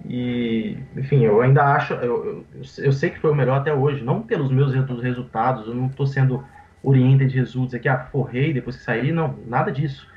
[0.07, 4.03] E, enfim, eu ainda acho, eu, eu, eu, sei que foi o melhor até hoje,
[4.03, 6.43] não pelos meus resultados, eu não estou sendo
[6.83, 10.07] oriented results aqui, ah, forrei depois que saí, não, nada disso.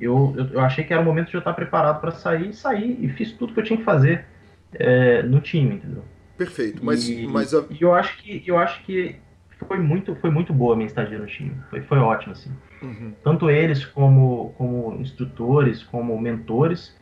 [0.00, 2.96] Eu, eu, eu, achei que era o momento de eu estar preparado para sair, saí
[3.04, 4.24] e fiz tudo que eu tinha que fazer
[4.72, 6.04] é, no time, entendeu?
[6.38, 7.64] Perfeito, mas, e, mas a...
[7.68, 9.16] e eu acho que eu acho que
[9.66, 12.50] foi muito foi muito boa a minha estadia no time, foi, foi ótimo assim.
[12.80, 13.12] Uhum.
[13.24, 16.96] Tanto eles como como instrutores, como mentores,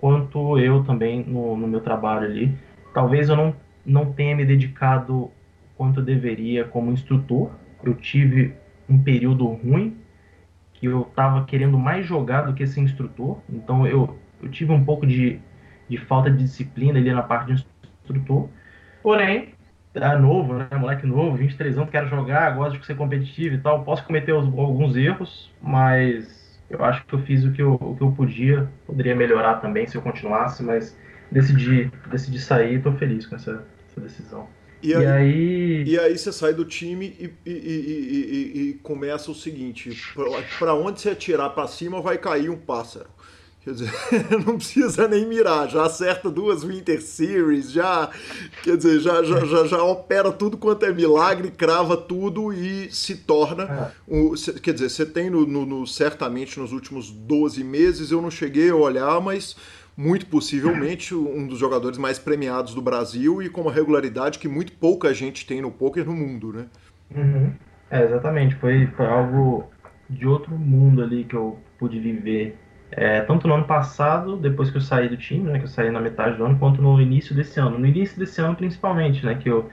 [0.00, 2.56] quanto eu também no, no meu trabalho ali.
[2.94, 5.30] Talvez eu não, não tenha me dedicado
[5.76, 7.50] quanto eu deveria como instrutor.
[7.84, 8.54] Eu tive
[8.88, 9.96] um período ruim
[10.72, 13.38] que eu estava querendo mais jogar do que ser instrutor.
[13.48, 15.40] Então eu, eu tive um pouco de,
[15.88, 17.66] de falta de disciplina ali na parte de
[18.02, 18.48] instrutor.
[19.08, 19.54] Porém,
[19.94, 20.68] é novo, né?
[20.78, 23.82] Moleque novo, 23 anos, quero jogar, gosto de ser competitivo e tal.
[23.82, 28.02] Posso cometer alguns erros, mas eu acho que eu fiz o que eu, o que
[28.02, 30.94] eu podia, poderia melhorar também se eu continuasse, mas
[31.32, 34.46] decidi, decidi sair e estou feliz com essa, essa decisão.
[34.82, 39.30] E aí, e aí, e aí, você sai do time e, e, e, e começa
[39.30, 39.90] o seguinte:
[40.58, 43.08] para onde você atirar para cima vai cair um pássaro.
[43.68, 43.90] Quer dizer,
[44.46, 48.08] não precisa nem mirar, já acerta duas Winter Series, já,
[48.62, 53.14] quer dizer, já, já, já, já opera tudo quanto é milagre, crava tudo e se
[53.14, 53.64] torna.
[53.64, 53.90] É.
[54.08, 58.30] Um, quer dizer, você tem no, no, no, certamente nos últimos 12 meses, eu não
[58.30, 59.54] cheguei a olhar, mas
[59.94, 64.72] muito possivelmente um dos jogadores mais premiados do Brasil e com uma regularidade que muito
[64.72, 66.66] pouca gente tem no poker no mundo, né?
[67.14, 67.52] Uhum.
[67.90, 69.68] É, exatamente, foi, foi algo
[70.08, 72.56] de outro mundo ali que eu pude viver
[72.90, 75.90] é, tanto no ano passado, depois que eu saí do time, né, que eu saí
[75.90, 77.78] na metade do ano, quanto no início desse ano.
[77.78, 79.70] No início desse ano, principalmente, né, que eu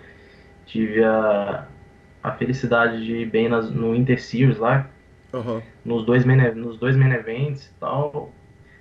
[0.65, 1.65] tive a,
[2.21, 4.89] a felicidade de ir bem nas, no Inter Series lá,
[5.33, 5.61] uhum.
[5.83, 8.31] nos, dois main, nos dois main events e tal.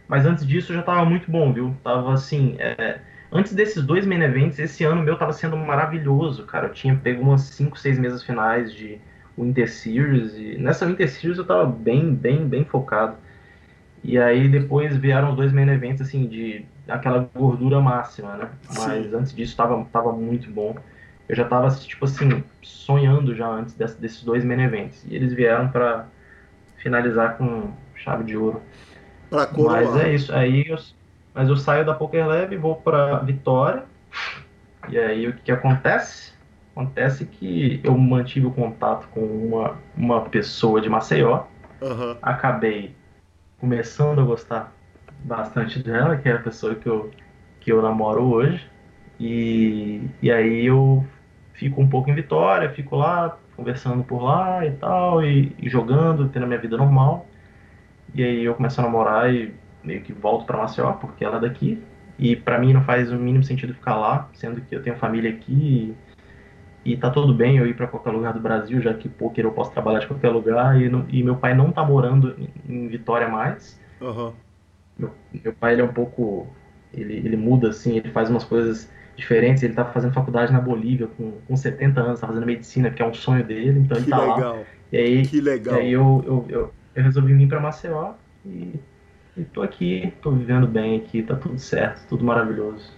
[0.08, 1.74] Mas antes disso já tava muito bom, viu?
[1.84, 6.66] Tava assim, é, antes desses dois main events, esse ano meu tava sendo maravilhoso, cara.
[6.66, 8.98] Eu tinha pego umas 5, 6 mesas finais de
[9.38, 13.16] Winter Series e nessa Winter Series eu tava bem, bem, bem focado.
[14.04, 18.50] E aí depois vieram os dois main events, assim, de aquela gordura máxima, né?
[18.76, 19.16] Mas Sim.
[19.16, 20.76] antes disso tava, tava muito bom.
[21.26, 25.02] Eu já tava, tipo assim, sonhando já antes desse, desses dois main events.
[25.08, 26.06] E eles vieram para
[26.76, 28.60] finalizar com chave de ouro.
[29.30, 29.84] Pra coroar.
[29.84, 30.34] Mas é isso.
[30.34, 30.76] Aí eu,
[31.32, 33.84] mas eu saio da Poker Lab e vou pra Vitória.
[34.90, 36.34] E aí o que, que acontece?
[36.76, 41.44] Acontece que eu mantive o contato com uma, uma pessoa de Maceió.
[41.80, 42.16] Uhum.
[42.20, 42.94] Acabei
[43.58, 44.72] começando a gostar
[45.24, 47.10] bastante dela, que é a pessoa que eu,
[47.60, 48.68] que eu namoro hoje.
[49.18, 51.04] E, e aí eu
[51.54, 56.28] fico um pouco em Vitória, fico lá conversando por lá e tal, e, e jogando,
[56.28, 57.26] tendo a minha vida normal.
[58.14, 61.40] E aí eu começo a namorar e meio que volto para Maceió, porque ela é
[61.40, 61.82] daqui.
[62.18, 65.30] E para mim não faz o mínimo sentido ficar lá, sendo que eu tenho família
[65.30, 65.96] aqui
[66.84, 69.52] e, tá tudo bem eu ir para qualquer lugar do Brasil, já que poker eu
[69.52, 70.80] posso trabalhar de qualquer lugar.
[70.80, 72.36] E, e meu pai não tá morando
[72.68, 73.80] em, Vitória mais.
[74.00, 74.32] Uhum.
[74.98, 75.10] Meu,
[75.42, 76.46] meu, pai ele é um pouco.
[76.92, 79.62] Ele, ele muda assim, ele faz umas coisas diferentes.
[79.62, 83.06] Ele tá fazendo faculdade na Bolívia com, com 70 anos, tá fazendo medicina, que é
[83.06, 84.56] um sonho dele, então ele que tá legal.
[84.58, 84.62] lá.
[84.92, 85.76] E aí, que legal.
[85.76, 88.12] E aí eu, eu, eu, eu resolvi vir para Maceió
[88.44, 88.78] e,
[89.36, 92.92] e tô aqui, tô vivendo bem aqui, tá tudo certo, tudo maravilhoso.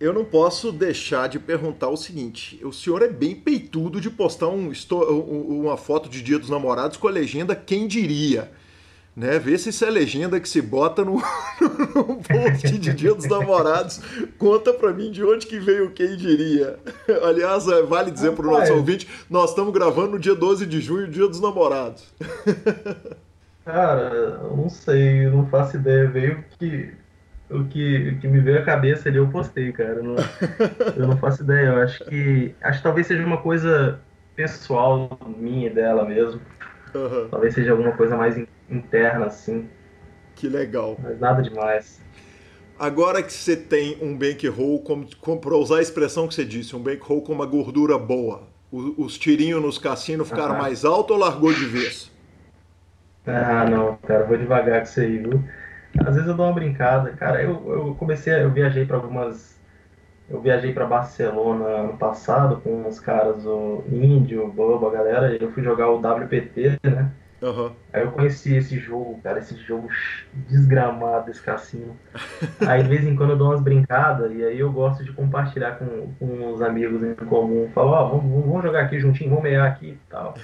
[0.00, 4.48] Eu não posso deixar de perguntar o seguinte: o senhor é bem peitudo de postar
[4.48, 8.50] um, uma foto de Dia dos Namorados com a legenda Quem diria?
[9.16, 9.36] Né?
[9.36, 11.14] Vê se isso é legenda que se bota no,
[11.60, 14.00] no post de Dia dos Namorados.
[14.38, 16.78] Conta pra mim de onde que veio quem diria.
[17.24, 21.08] Aliás, é, vale dizer pro nosso ouvinte, nós estamos gravando no dia 12 de junho,
[21.08, 22.04] Dia dos Namorados.
[23.64, 26.08] Cara, eu não sei, não faço ideia.
[26.08, 26.92] Veio que
[27.50, 29.94] o que, o que me veio à cabeça ali eu postei, cara.
[29.94, 30.16] Eu não,
[30.96, 31.68] eu não faço ideia.
[31.68, 32.54] Eu acho que.
[32.60, 34.00] Acho que talvez seja uma coisa
[34.36, 36.40] pessoal minha e dela mesmo.
[36.94, 37.28] Uhum.
[37.30, 38.36] Talvez seja alguma coisa mais
[38.70, 39.68] interna, assim.
[40.34, 40.96] Que legal.
[41.02, 42.00] Mas nada demais.
[42.78, 46.76] Agora que você tem um bankroll, como, como, para usar a expressão que você disse,
[46.76, 50.60] um bankroll com uma gordura boa, os, os tirinhos nos cassinos ficaram uhum.
[50.60, 52.12] mais alto ou largou de vez?
[53.26, 55.42] Ah, não, cara, vou devagar com isso aí, viu?
[55.96, 57.12] Às vezes eu dou uma brincada.
[57.12, 59.58] Cara, eu, eu comecei, eu viajei para algumas.
[60.28, 65.42] Eu viajei para Barcelona ano passado com uns caras, o Índio, Boba, a galera, e
[65.42, 67.12] eu fui jogar o WPT, né?
[67.40, 67.70] Uhum.
[67.92, 69.88] Aí eu conheci esse jogo, cara, esse jogo
[70.32, 71.96] desgramado, esse cassino.
[72.66, 75.78] Aí de vez em quando eu dou umas brincadas e aí eu gosto de compartilhar
[75.78, 77.70] com, com os amigos em comum.
[77.72, 80.34] Falo, ó, oh, vamos, vamos, jogar aqui juntinho, vamos meia aqui e tal.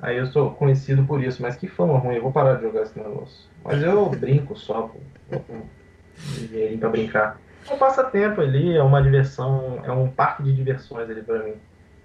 [0.00, 2.82] Aí eu sou conhecido por isso, mas que fama ruim, eu vou parar de jogar
[2.82, 3.48] esse negócio.
[3.64, 5.62] Mas eu brinco só, pô, com
[6.48, 7.40] dinheirinho pra brincar.
[7.70, 11.54] É um passatempo ali, é uma diversão, é um parque de diversões ali pra mim.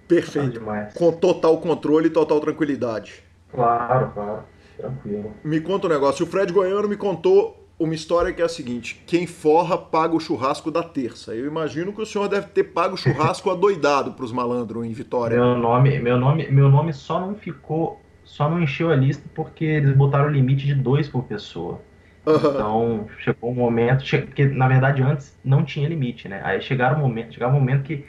[0.06, 0.62] Perfeito.
[0.94, 3.27] Com total controle e total tranquilidade.
[3.52, 4.42] Claro, claro.
[4.76, 5.32] Tranquilo.
[5.42, 6.24] Me conta um negócio.
[6.24, 10.20] O Fred Goiano me contou uma história que é a seguinte: quem forra paga o
[10.20, 11.34] churrasco da terça.
[11.34, 14.92] Eu imagino que o senhor deve ter pago o churrasco adoidado para os malandros em
[14.92, 15.36] Vitória.
[15.36, 19.64] Meu nome, meu nome, meu nome só não ficou, só não encheu a lista porque
[19.64, 21.80] eles botaram o limite de dois por pessoa.
[22.26, 22.34] Uhum.
[22.36, 26.40] Então chegou um momento, porque na verdade antes não tinha limite, né?
[26.44, 28.04] Aí chegaram um momento, chegava um momento que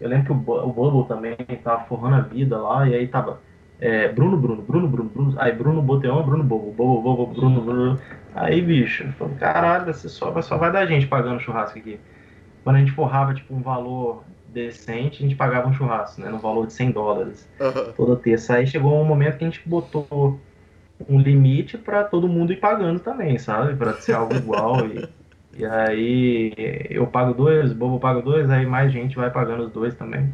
[0.00, 3.40] eu lembro que o, o Bubble também tava forrando a vida lá e aí tava
[3.80, 5.34] é, Bruno, Bruno, Bruno, Bruno, Bruno.
[5.38, 8.00] Aí Bruno Boteon, Bruno Bobo, Bobo, Bobo, Bruno, Bruno.
[8.34, 11.98] Aí, bicho, falando, caralho, você só, só vai dar gente pagando churrasco aqui.
[12.62, 14.22] Quando a gente forrava, tipo, um valor
[14.52, 16.28] decente, a gente pagava um churrasco, né?
[16.28, 17.92] No valor de 100 dólares uhum.
[17.92, 18.54] toda terça.
[18.56, 20.38] Aí chegou um momento que a gente botou
[21.08, 23.74] um limite para todo mundo ir pagando também, sabe?
[23.74, 24.86] Para ser algo igual.
[24.86, 25.08] e,
[25.56, 26.52] e aí
[26.90, 30.32] eu pago dois, o Bobo paga dois, aí mais gente vai pagando os dois também.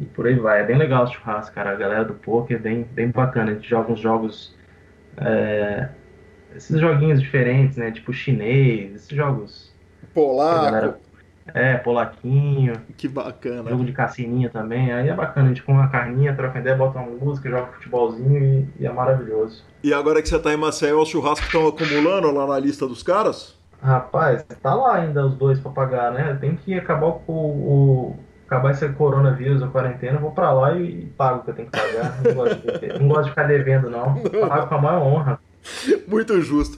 [0.00, 0.60] E por aí vai.
[0.60, 1.70] É bem legal o churrasco, cara.
[1.70, 3.52] A galera do poker é bem, bem bacana.
[3.52, 4.54] A gente joga uns jogos
[5.16, 5.88] é,
[6.54, 7.90] esses joguinhos diferentes, né?
[7.90, 9.72] Tipo chinês, esses jogos.
[10.14, 10.64] Polaco.
[10.64, 10.98] Galera...
[11.54, 12.82] É, polaquinho.
[12.96, 13.70] Que bacana.
[13.70, 14.92] Jogo de cassininha também.
[14.92, 18.42] Aí é bacana, a gente com uma carninha, troca ideia, bota uma música, joga futebolzinho
[18.42, 19.64] e, e é maravilhoso.
[19.82, 23.02] E agora que você tá em Maceió, os churrascos estão acumulando lá na lista dos
[23.02, 23.56] caras?
[23.80, 26.36] Rapaz, tá lá ainda os dois pra pagar, né?
[26.40, 28.16] Tem que acabar com o,
[28.46, 31.54] acabar esse coronavírus, a quarentena, eu vou pra lá e, e pago o que eu
[31.54, 32.22] tenho que pagar.
[32.22, 34.14] Não gosto de, não gosto de ficar devendo, não.
[34.32, 34.48] não.
[34.48, 35.40] Pago com a maior honra.
[36.06, 36.76] Muito justo.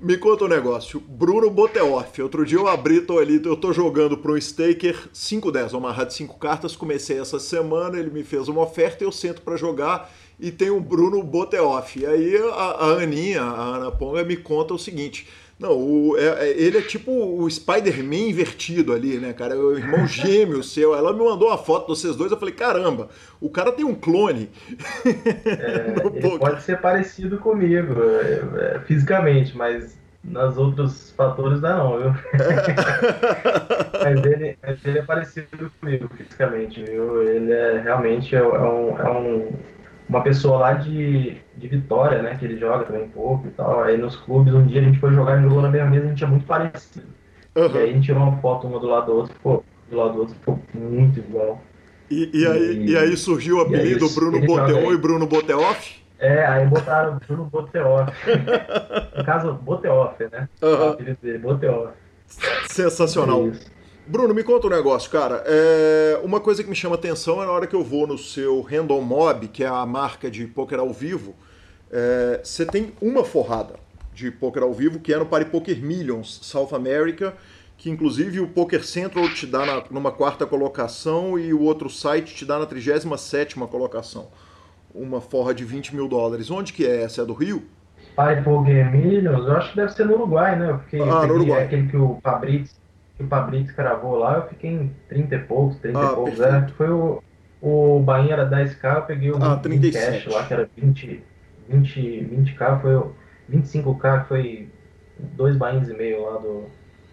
[0.00, 1.00] Me conta um negócio.
[1.00, 2.22] Bruno Boteoff.
[2.22, 6.06] Outro dia eu abri, tô ali, eu tô jogando para um staker 5-10, uma amarrar
[6.06, 6.74] de 5 cartas.
[6.74, 10.80] Comecei essa semana, ele me fez uma oferta, eu sento para jogar e tem o
[10.80, 11.98] Bruno Boteoff.
[11.98, 15.28] E aí a, a Aninha, a Ana Ponga, me conta o seguinte.
[15.58, 19.54] Não, o, é, é, ele é tipo o Spider-Man invertido ali, né, cara?
[19.54, 20.94] É o irmão gêmeo seu.
[20.94, 23.08] Ela me mandou uma foto de vocês dois, eu falei, caramba,
[23.40, 24.50] o cara tem um clone.
[25.04, 27.94] É, ele pode ser parecido comigo,
[28.58, 32.10] é, fisicamente, mas nos outros fatores dá não, viu?
[34.02, 37.22] mas, ele, ele é parecido comigo fisicamente, viu?
[37.22, 39.52] Ele é realmente é um, é um
[40.08, 43.82] uma pessoa lá de, de Vitória, né, que ele joga também pouco e tal.
[43.82, 46.08] Aí nos clubes, um dia a gente foi jogar e jogou na mesma mesa, a
[46.08, 47.06] gente é muito parecido.
[47.56, 47.70] Uhum.
[47.74, 50.12] E aí a gente tirou uma foto uma do lado do outro, ficou do lado
[50.12, 51.60] do outro, ficou muito igual.
[52.10, 56.04] E, e, aí, e, e aí surgiu o apelido Bruno Boteon e Bruno Boteoff?
[56.18, 58.12] É, aí botaram Bruno Boteoff.
[59.16, 60.48] no caso, Boteoff, né?
[60.62, 60.70] Uhum.
[60.70, 61.92] O apelido dele, Boteoff.
[62.68, 63.48] Sensacional.
[63.48, 63.75] É
[64.08, 65.42] Bruno, me conta um negócio, cara.
[65.46, 66.20] É...
[66.22, 69.00] Uma coisa que me chama atenção é na hora que eu vou no seu Random
[69.00, 71.34] Mob, que é a marca de poker ao vivo,
[71.90, 72.40] é...
[72.42, 73.74] você tem uma forrada
[74.14, 77.34] de poker ao vivo, que é no Party Poker Millions, South America,
[77.76, 82.34] que inclusive o Poker Central te dá na, numa quarta colocação e o outro site
[82.34, 84.28] te dá na 37 colocação.
[84.94, 86.50] Uma forra de 20 mil dólares.
[86.50, 87.22] Onde que é essa?
[87.22, 87.64] É do Rio?
[88.14, 90.72] Party Poker Millions, eu acho que deve ser no Uruguai, né?
[90.74, 91.62] Porque ah, no Uruguai.
[91.62, 92.85] É aquele que o Fabrício
[93.16, 96.40] que o Fabrício cravou lá, eu fiquei em 30 e poucos, 30 ah, e poucos.
[96.40, 97.22] É, foi o,
[97.60, 100.24] o Bahia era 10k, eu peguei o ah, 37.
[100.24, 101.22] cash lá, que era 20,
[101.68, 103.12] 20, 20k, foi o
[103.50, 104.68] 25k, que foi
[105.18, 106.64] dois bainhos e meio lá do,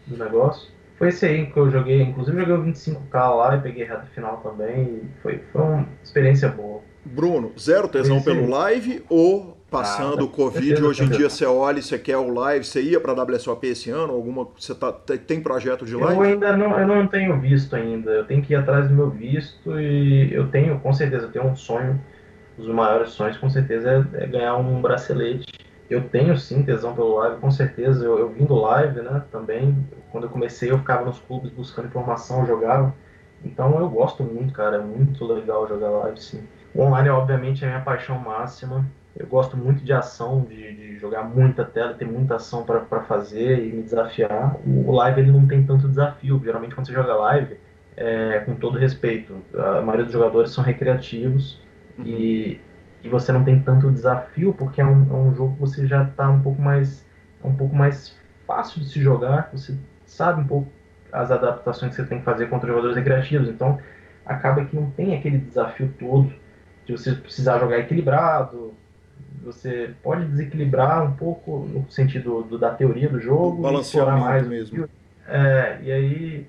[0.08, 0.72] do negócio.
[0.98, 4.38] Foi esse aí que eu joguei, inclusive joguei o 25k lá e peguei reta final
[4.38, 5.02] também.
[5.22, 6.82] Foi, foi uma experiência boa.
[7.06, 11.80] Bruno, zero tesão pelo live ou passando ah, o Covid, hoje em dia você olha
[11.80, 14.14] e você quer o live, você ia para a WSOP esse ano?
[14.14, 16.14] Alguma, você tá, tem projeto de live?
[16.14, 19.10] Eu ainda não, eu não tenho visto ainda, eu tenho que ir atrás do meu
[19.10, 22.00] visto e eu tenho, com certeza, eu tenho um sonho,
[22.58, 25.52] um dos maiores sonhos com certeza é, é ganhar um bracelete.
[25.90, 29.76] Eu tenho sim tesão pelo live, com certeza, eu, eu vim do live, né, também,
[30.12, 32.96] quando eu comecei eu ficava nos clubes buscando informação, jogava,
[33.44, 36.48] então eu gosto muito, cara, é muito legal jogar live, sim.
[36.74, 38.86] O online, obviamente, é a minha paixão máxima,
[39.16, 43.64] eu gosto muito de ação, de, de jogar muita tela, ter muita ação para fazer
[43.64, 44.58] e me desafiar.
[44.66, 46.42] O, live ele não tem tanto desafio.
[46.44, 47.58] Geralmente quando você joga live,
[47.96, 51.62] é, com todo respeito, a maioria dos jogadores são recreativos
[51.98, 52.06] uhum.
[52.06, 52.60] e,
[53.04, 56.04] e você não tem tanto desafio porque é um, é um jogo que você já
[56.04, 57.06] está um pouco mais
[57.44, 59.50] é um pouco mais fácil de se jogar.
[59.54, 60.72] Você sabe um pouco
[61.12, 63.48] as adaptações que você tem que fazer contra jogadores recreativos.
[63.48, 63.78] Então
[64.26, 66.34] acaba que não tem aquele desafio todo
[66.86, 68.74] de você precisar jogar equilibrado,
[69.44, 74.88] você pode desequilibrar um pouco no sentido do, da teoria do jogo, balancear mais mesmo.
[75.28, 76.48] É, e aí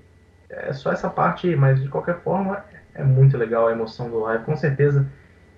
[0.49, 2.65] é só essa parte aí, mas de qualquer forma
[2.95, 4.45] é muito legal a emoção do live.
[4.45, 5.07] Com certeza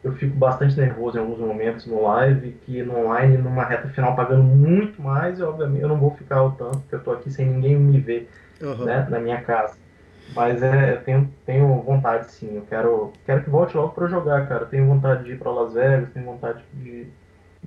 [0.03, 4.15] eu fico bastante nervoso em alguns momentos no live, que no online, numa reta final,
[4.15, 7.31] pagando muito mais, e obviamente eu não vou ficar o tanto, porque eu tô aqui
[7.31, 8.31] sem ninguém me ver
[8.61, 8.85] uhum.
[8.85, 9.77] né, na minha casa.
[10.35, 14.47] Mas é, eu tenho, tenho vontade sim, eu quero, quero que volte logo para jogar,
[14.49, 14.63] cara.
[14.63, 17.07] Eu tenho vontade de ir para Las Vegas, tenho vontade de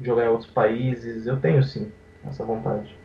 [0.02, 1.26] jogar em outros países.
[1.26, 1.92] Eu tenho sim
[2.26, 2.98] essa vontade.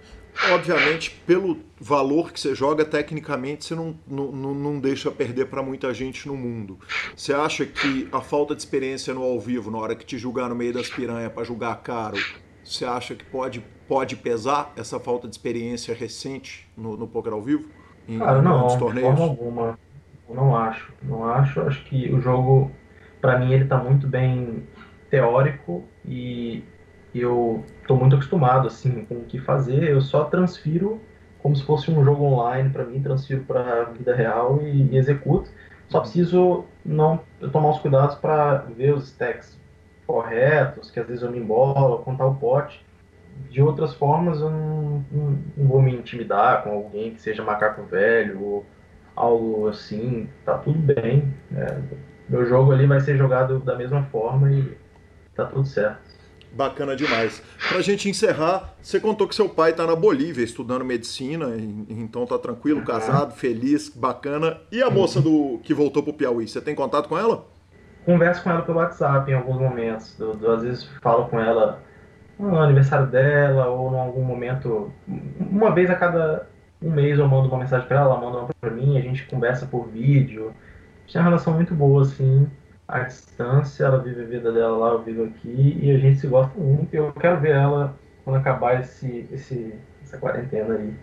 [0.52, 5.94] Obviamente, pelo valor que você joga, tecnicamente você não, não, não deixa perder para muita
[5.94, 6.78] gente no mundo.
[7.14, 10.48] Você acha que a falta de experiência no ao vivo, na hora que te julgar
[10.48, 12.16] no meio das piranhas para julgar caro,
[12.64, 17.40] você acha que pode, pode pesar essa falta de experiência recente no, no poker ao
[17.40, 17.68] vivo?
[18.08, 19.78] Em, Cara, não, de forma alguma.
[20.28, 20.92] Eu não acho.
[21.02, 21.60] Não acho.
[21.60, 22.72] Acho que o jogo,
[23.20, 24.66] para mim, ele tá muito bem
[25.10, 26.64] teórico e
[27.20, 31.00] eu estou muito acostumado assim com o que fazer, eu só transfiro
[31.44, 34.96] como se fosse um jogo online para mim, transfiro para a vida real e, e,
[34.96, 35.50] executo.
[35.90, 37.20] Só preciso não
[37.52, 39.60] tomar os cuidados para ver os stacks
[40.06, 42.82] corretos, que às vezes eu me embolo, contar o pote.
[43.50, 47.82] De outras formas, eu não, não, não, vou me intimidar com alguém que seja macaco
[47.82, 48.66] velho ou
[49.14, 50.26] algo assim.
[50.46, 51.34] Tá tudo bem.
[51.54, 51.78] É,
[52.26, 54.78] meu jogo ali vai ser jogado da mesma forma e
[55.34, 56.13] tá tudo certo.
[56.54, 57.42] Bacana demais.
[57.68, 61.48] Pra gente encerrar, você contou que seu pai tá na Bolívia estudando medicina,
[61.88, 64.58] então tá tranquilo, casado, feliz, bacana.
[64.70, 67.44] E a moça do que voltou pro Piauí, você tem contato com ela?
[68.04, 70.18] Converso com ela pelo WhatsApp em alguns momentos.
[70.20, 71.82] Eu, eu, às vezes falo com ela
[72.38, 74.92] no aniversário dela ou em algum momento,
[75.38, 76.46] uma vez a cada
[76.80, 79.26] um mês eu mando uma mensagem para ela, ela manda uma para mim, a gente
[79.26, 80.48] conversa por vídeo.
[80.48, 82.48] A gente tem uma relação muito boa, assim,
[82.86, 86.26] à distância, ela vive a vida dela lá, eu vivo aqui, e a gente se
[86.26, 86.94] gosta muito.
[86.94, 90.94] Eu quero ver ela quando acabar esse, esse, essa quarentena aí,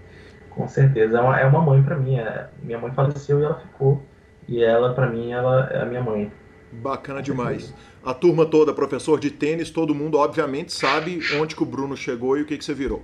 [0.49, 1.17] com certeza.
[1.17, 4.01] É uma, é uma mãe para mim, é, minha mãe faleceu e ela ficou,
[4.47, 6.31] e ela, para mim, ela é a minha mãe.
[6.71, 7.73] Bacana demais.
[8.03, 12.37] A turma toda, professor de tênis, todo mundo obviamente sabe onde que o Bruno chegou
[12.37, 13.03] e o que, que você virou.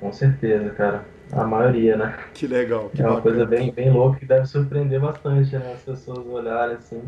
[0.00, 1.04] Com certeza, cara.
[1.32, 2.18] A maioria, né?
[2.34, 2.90] Que legal.
[2.94, 3.36] Que é uma bacana.
[3.36, 5.72] coisa bem, bem louca que deve surpreender bastante, né?
[5.72, 7.02] As pessoas olharem assim.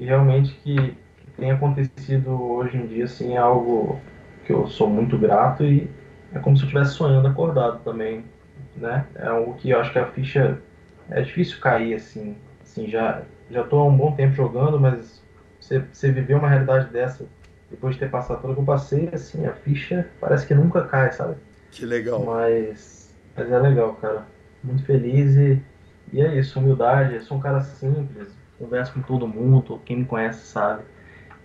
[0.00, 0.76] E realmente que,
[1.18, 4.10] que tem acontecido hoje em dia, assim, é algo
[4.42, 6.00] que eu sou muito grato e
[6.32, 8.34] é como se eu estivesse sonhando acordado também,
[8.74, 9.12] né?
[9.16, 10.66] É algo que eu acho que a ficha
[11.10, 12.46] é difícil cair, assim.
[12.62, 15.26] Assim, já, já tô há um bom tempo jogando, mas
[15.60, 17.30] você, você viver uma realidade dessa,
[17.70, 21.12] depois de ter passado tudo que eu passei, assim, a ficha parece que nunca cai,
[21.12, 21.40] sabe?
[21.70, 22.24] Que legal.
[22.26, 24.34] Mas, mas é legal, cara.
[24.62, 25.66] Muito feliz e,
[26.12, 27.14] e é isso, humildade.
[27.16, 30.82] Eu sou um cara simples, converso com todo mundo, quem me conhece sabe.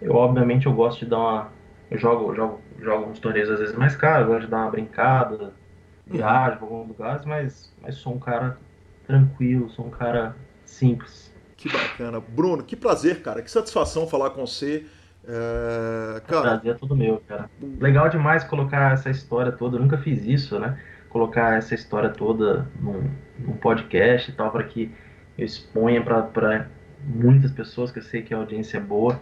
[0.01, 1.51] Eu, obviamente, eu gosto de dar uma.
[1.89, 5.53] Eu jogo, jogo, jogo uns torneios às vezes mais caros, gosto de dar uma brincada,
[6.05, 8.57] viajo para alguns lugares, mas, mas sou um cara
[9.07, 10.35] tranquilo, sou um cara
[10.65, 11.33] simples.
[11.55, 12.19] Que bacana.
[12.19, 13.41] Bruno, que prazer, cara.
[13.41, 14.85] Que satisfação falar com você.
[15.27, 16.41] É, cara...
[16.41, 17.49] Prazer é tudo meu, cara.
[17.79, 19.77] Legal demais colocar essa história toda.
[19.77, 20.77] Eu nunca fiz isso, né?
[21.09, 23.09] Colocar essa história toda num,
[23.39, 24.91] num podcast e tal, para que
[25.37, 26.67] eu exponha para
[27.03, 29.19] muitas pessoas, que eu sei que a audiência é boa.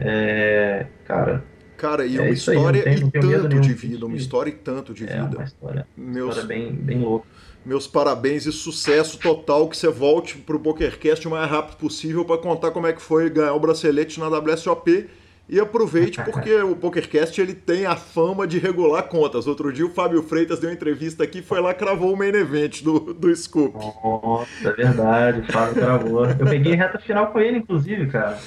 [0.00, 1.44] É, cara.
[1.76, 5.04] Cara, e é uma história tenho, e tanto de vida, uma história e tanto de
[5.04, 5.38] é vida.
[5.38, 6.36] Uma história, Meus...
[6.36, 7.26] história bem, bem louca
[7.64, 9.68] meus parabéns e sucesso total.
[9.68, 13.02] Que você volte para o PokerCast o mais rápido possível para contar como é que
[13.02, 15.08] foi ganhar o bracelete na WSOP.
[15.50, 19.48] E aproveite porque o PokerCast ele tem a fama de regular contas.
[19.48, 22.84] Outro dia o Fábio Freitas deu uma entrevista aqui foi lá cravou o main event
[22.84, 23.74] do, do Scoop.
[23.74, 26.24] Nossa, é verdade, o Fábio cravou.
[26.26, 28.38] Eu peguei reta final com ele, inclusive, cara.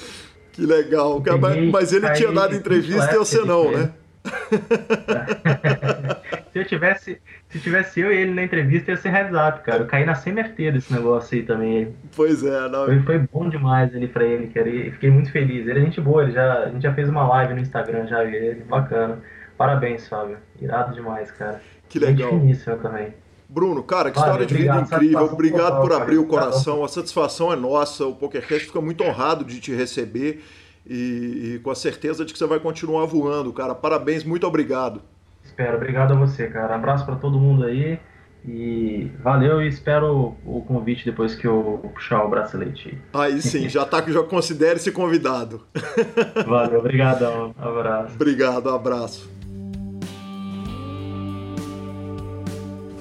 [0.52, 1.20] Que legal.
[1.20, 3.92] Peguei, mas ele tinha dado entrevista e você não, né?
[6.52, 9.82] se eu tivesse, se tivesse eu e ele na entrevista, ia ser heads up, cara.
[9.82, 11.94] Eu caí na CMFT desse negócio aí também.
[12.16, 12.86] Pois é, não.
[12.86, 14.68] Foi, foi bom demais ele pra ele, cara.
[14.68, 15.66] E fiquei muito feliz.
[15.66, 18.24] Ele é gente boa, ele já, a gente já fez uma live no Instagram já
[18.24, 19.20] ele, bacana.
[19.58, 20.38] Parabéns, Fábio.
[20.60, 21.60] Irado demais, cara.
[21.88, 22.30] Que legal.
[22.30, 23.14] Gente finíssima também.
[23.48, 25.26] Bruno, cara, que história de vida incrível.
[25.26, 26.82] Obrigado por abrir o coração.
[26.82, 28.04] A satisfação é nossa.
[28.04, 30.42] O PokerCast fica muito honrado de te receber
[30.86, 33.74] e, e, com a certeza de que você vai continuar voando, cara.
[33.74, 35.00] Parabéns, muito obrigado.
[35.44, 36.74] Espero, obrigado a você, cara.
[36.74, 37.98] Abraço para todo mundo aí
[38.46, 42.98] e valeu e espero o convite depois que eu puxar o bracelete.
[43.12, 45.62] Aí sim, já tá já considere-se convidado.
[46.46, 47.54] Valeu, obrigadão.
[47.58, 48.14] Abraço.
[48.14, 49.30] Obrigado, abraço.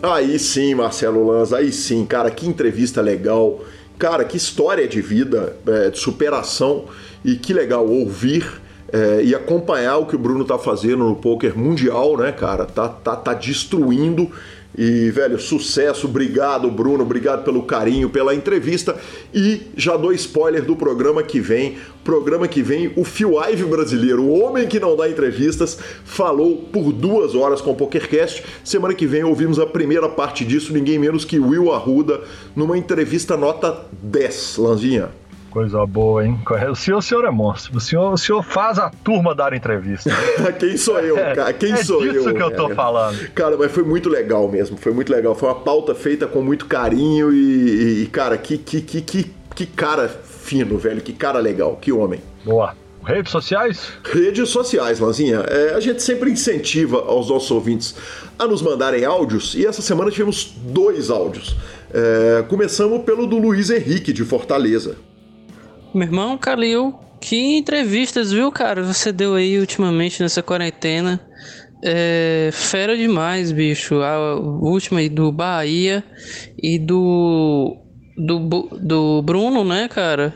[0.01, 3.61] Aí sim, Marcelo Lanza, aí sim, cara, que entrevista legal.
[3.97, 6.85] Cara, que história de vida, é, de superação
[7.23, 8.61] e que legal ouvir
[8.91, 12.65] é, e acompanhar o que o Bruno tá fazendo no poker mundial, né, cara?
[12.65, 14.29] Tá, tá, tá destruindo.
[14.75, 18.95] E, velho, sucesso, obrigado, Bruno, obrigado pelo carinho, pela entrevista.
[19.33, 21.77] E já dou spoiler do programa que vem.
[22.03, 26.91] Programa que vem, o Phil Ive brasileiro, o homem que não dá entrevistas, falou por
[26.91, 28.43] duas horas com o PokerCast.
[28.63, 32.21] Semana que vem ouvimos a primeira parte disso, ninguém menos que Will Arruda,
[32.55, 35.22] numa entrevista nota 10, Lanzinha.
[35.53, 36.39] Coisa boa, hein?
[36.71, 37.77] O senhor, o senhor é monstro.
[37.77, 40.09] O senhor, o senhor faz a turma dar entrevista.
[40.57, 41.53] Quem sou eu, cara?
[41.53, 42.33] Quem é sou disso eu?
[42.33, 42.75] que eu tô cara?
[42.75, 43.29] falando.
[43.35, 44.77] Cara, mas foi muito legal mesmo.
[44.77, 45.35] Foi muito legal.
[45.35, 49.65] Foi uma pauta feita com muito carinho e, e cara, que, que, que, que, que
[49.67, 51.01] cara fino, velho.
[51.01, 51.77] Que cara legal.
[51.79, 52.19] Que homem.
[52.43, 52.75] Boa.
[53.05, 53.93] Redes sociais?
[54.03, 55.41] Redes sociais, Lanzinha.
[55.47, 57.93] É, a gente sempre incentiva aos nossos ouvintes
[58.39, 61.55] a nos mandarem áudios e essa semana tivemos dois áudios.
[61.93, 64.95] É, começamos pelo do Luiz Henrique, de Fortaleza.
[65.93, 68.81] Meu irmão, Calil, que entrevistas, viu, cara?
[68.81, 71.21] Você deu aí ultimamente nessa quarentena.
[71.83, 74.01] É, fera demais, bicho.
[74.01, 76.03] A última aí do Bahia
[76.57, 77.77] e do,
[78.17, 78.39] do,
[78.81, 80.33] do Bruno, né, cara?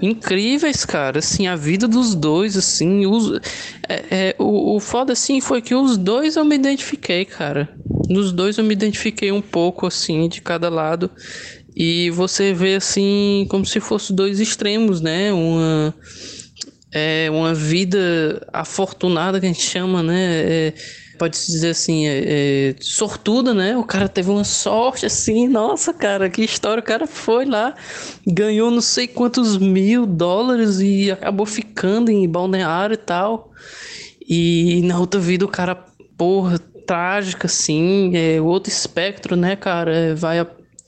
[0.00, 1.18] Incríveis, cara.
[1.18, 3.04] Assim, a vida dos dois, assim.
[3.04, 3.38] Os,
[3.86, 7.68] é, é, o, o foda, assim, foi que os dois eu me identifiquei, cara.
[8.08, 11.10] Nos dois eu me identifiquei um pouco, assim, de cada lado.
[11.76, 15.32] E você vê assim como se fosse dois extremos, né?
[15.32, 15.94] Uma
[16.94, 20.42] é uma vida afortunada que a gente chama, né?
[20.46, 20.74] É,
[21.18, 23.76] pode dizer assim, é, é, sortuda, né?
[23.76, 26.80] O cara teve uma sorte assim, nossa, cara, que história.
[26.80, 27.74] O cara foi lá,
[28.24, 33.50] ganhou não sei quantos mil dólares e acabou ficando em balneário e tal.
[34.28, 35.74] E na outra vida o cara,
[36.16, 39.92] porra, trágica, assim, é outro espectro, né, cara?
[39.92, 40.38] É, vai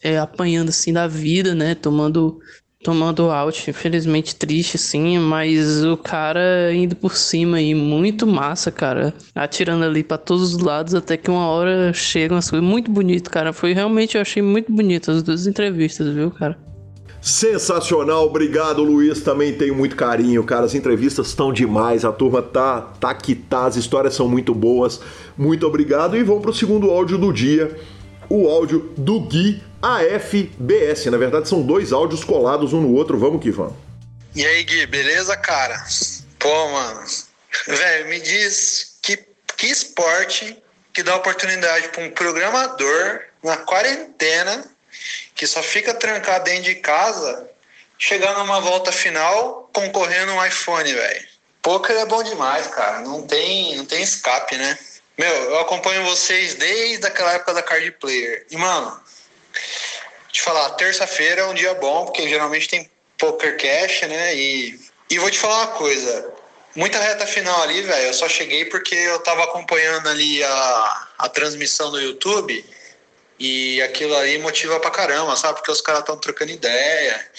[0.07, 1.75] é, apanhando assim da vida, né?
[1.75, 2.39] Tomando
[2.85, 9.13] tomando out, infelizmente triste assim, mas o cara indo por cima aí, muito massa, cara,
[9.35, 12.69] atirando ali para todos os lados até que uma hora chegam as coisas.
[12.69, 13.53] Muito bonito, cara.
[13.53, 16.57] Foi realmente eu achei muito bonito as duas entrevistas, viu, cara?
[17.21, 22.81] Sensacional, obrigado Luiz, também tenho muito carinho, cara, as entrevistas estão demais, a turma tá,
[22.81, 25.01] tá que tá, as histórias são muito boas,
[25.37, 26.17] muito obrigado.
[26.17, 27.77] E vamos pro segundo áudio do dia,
[28.29, 29.61] o áudio do Gui
[29.95, 33.77] AFBS, na verdade são dois áudios colados um no outro, vamos que vamos.
[34.35, 35.85] E aí Gui, beleza cara?
[36.39, 37.05] Pô mano,
[37.69, 39.17] velho, me diz que,
[39.57, 40.61] que esporte
[40.93, 44.65] que dá oportunidade para um programador na quarentena
[45.35, 47.49] que só fica trancado dentro de casa,
[47.99, 51.27] chegar numa volta final concorrendo um iPhone, velho.
[51.63, 53.01] Poker é bom demais, cara.
[53.01, 54.79] Não tem, não tem escape, né?
[55.19, 58.47] Meu, eu acompanho vocês desde aquela época da Card Player.
[58.51, 58.99] E, mano,
[60.33, 64.35] te falar, terça-feira é um dia bom, porque geralmente tem Poker Cash, né?
[64.35, 64.79] E,
[65.11, 66.33] e vou te falar uma coisa.
[66.75, 68.09] Muita reta final ali, velho.
[68.09, 72.65] Eu só cheguei porque eu tava acompanhando ali a, a transmissão no YouTube
[73.39, 75.55] e aquilo aí motiva pra caramba, sabe?
[75.55, 77.31] Porque os caras estão trocando ideia.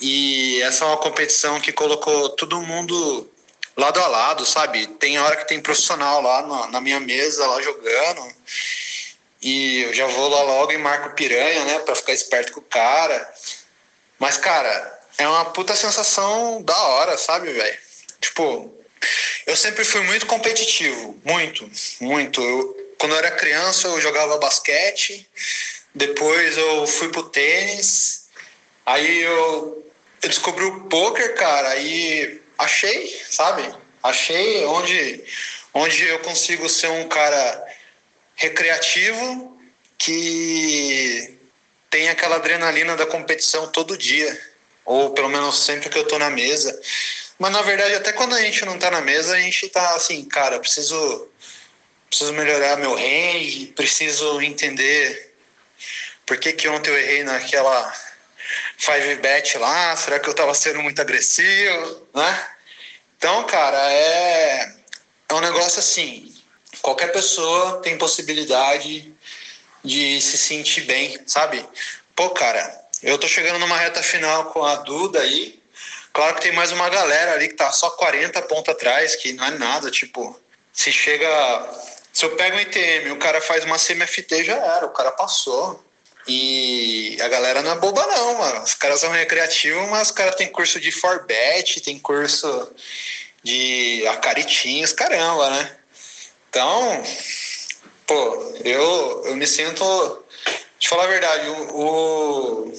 [0.00, 3.28] E essa é uma competição que colocou todo mundo
[3.76, 4.86] lado a lado, sabe?
[4.86, 8.22] Tem hora que tem profissional lá na, na minha mesa, lá jogando.
[9.40, 11.78] E eu já vou lá logo e marco piranha, né?
[11.80, 13.32] Pra ficar esperto com o cara.
[14.18, 17.78] Mas, cara, é uma puta sensação da hora, sabe, velho?
[18.20, 18.74] Tipo,
[19.46, 21.18] eu sempre fui muito competitivo.
[21.24, 21.70] Muito,
[22.00, 22.42] muito.
[22.42, 25.28] Eu, quando eu era criança, eu jogava basquete,
[25.94, 28.28] depois eu fui pro tênis,
[28.84, 29.84] aí eu,
[30.22, 33.72] eu descobri o poker, cara, e achei, sabe?
[34.02, 35.24] Achei onde,
[35.74, 37.67] onde eu consigo ser um cara
[38.38, 39.60] recreativo
[39.98, 41.36] que
[41.90, 44.40] tem aquela adrenalina da competição todo dia,
[44.84, 46.80] ou pelo menos sempre que eu tô na mesa.
[47.38, 50.24] Mas na verdade, até quando a gente não tá na mesa, a gente tá assim,
[50.24, 51.28] cara, preciso
[52.08, 55.34] preciso melhorar meu range, preciso entender
[56.24, 57.92] por que, que ontem eu errei naquela
[58.78, 62.46] 5 bet lá, será que eu estava sendo muito agressivo, né?
[63.16, 64.72] Então, cara, é,
[65.28, 66.34] é um negócio assim,
[66.88, 69.12] qualquer pessoa tem possibilidade
[69.84, 71.64] de se sentir bem, sabe?
[72.16, 75.60] Pô, cara, eu tô chegando numa reta final com a Duda aí,
[76.12, 79.44] claro que tem mais uma galera ali que tá só 40 pontos atrás, que não
[79.44, 80.40] é nada, tipo,
[80.72, 81.28] se chega
[82.10, 85.84] se eu pego um ITM, o cara faz uma CMFT, já era, o cara passou.
[86.26, 88.62] E a galera não é boba, não, mano.
[88.62, 92.72] Os caras são recreativos, mas os caras têm curso de Forbet, tem curso
[93.42, 95.77] de acaritinhos, caramba, né?
[96.48, 97.02] Então,
[98.06, 100.24] pô, eu, eu me sinto.
[100.78, 102.72] De falar a verdade, o, o,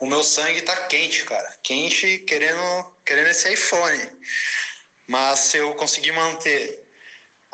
[0.00, 1.56] o meu sangue tá quente, cara.
[1.62, 4.10] Quente querendo, querendo esse iPhone.
[5.06, 6.84] Mas se eu conseguir manter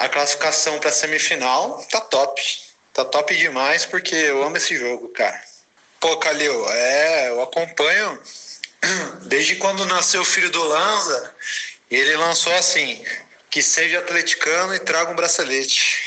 [0.00, 2.42] a classificação para semifinal tá top.
[2.94, 5.40] Tá top demais porque eu amo esse jogo, cara.
[6.00, 8.18] Pô, Calil, é, eu acompanho
[9.28, 11.34] desde quando nasceu o filho do Lanza.
[11.90, 13.04] Ele lançou assim:
[13.50, 15.98] que seja atleticano e traga um bracelete.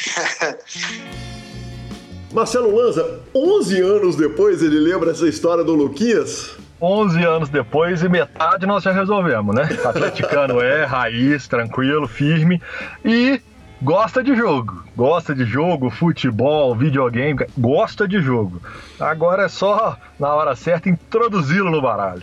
[2.31, 6.51] Marcelo Lanza, 11 anos depois, ele lembra essa história do Luquinhas?
[6.81, 9.69] 11 anos depois e metade nós já resolvemos, né?
[9.85, 12.61] Atleticano é, raiz, tranquilo, firme.
[13.05, 13.39] E
[13.83, 14.83] gosta de jogo.
[14.95, 18.61] Gosta de jogo, futebol, videogame, gosta de jogo.
[18.99, 22.21] Agora é só, na hora certa, introduzi-lo no baralho.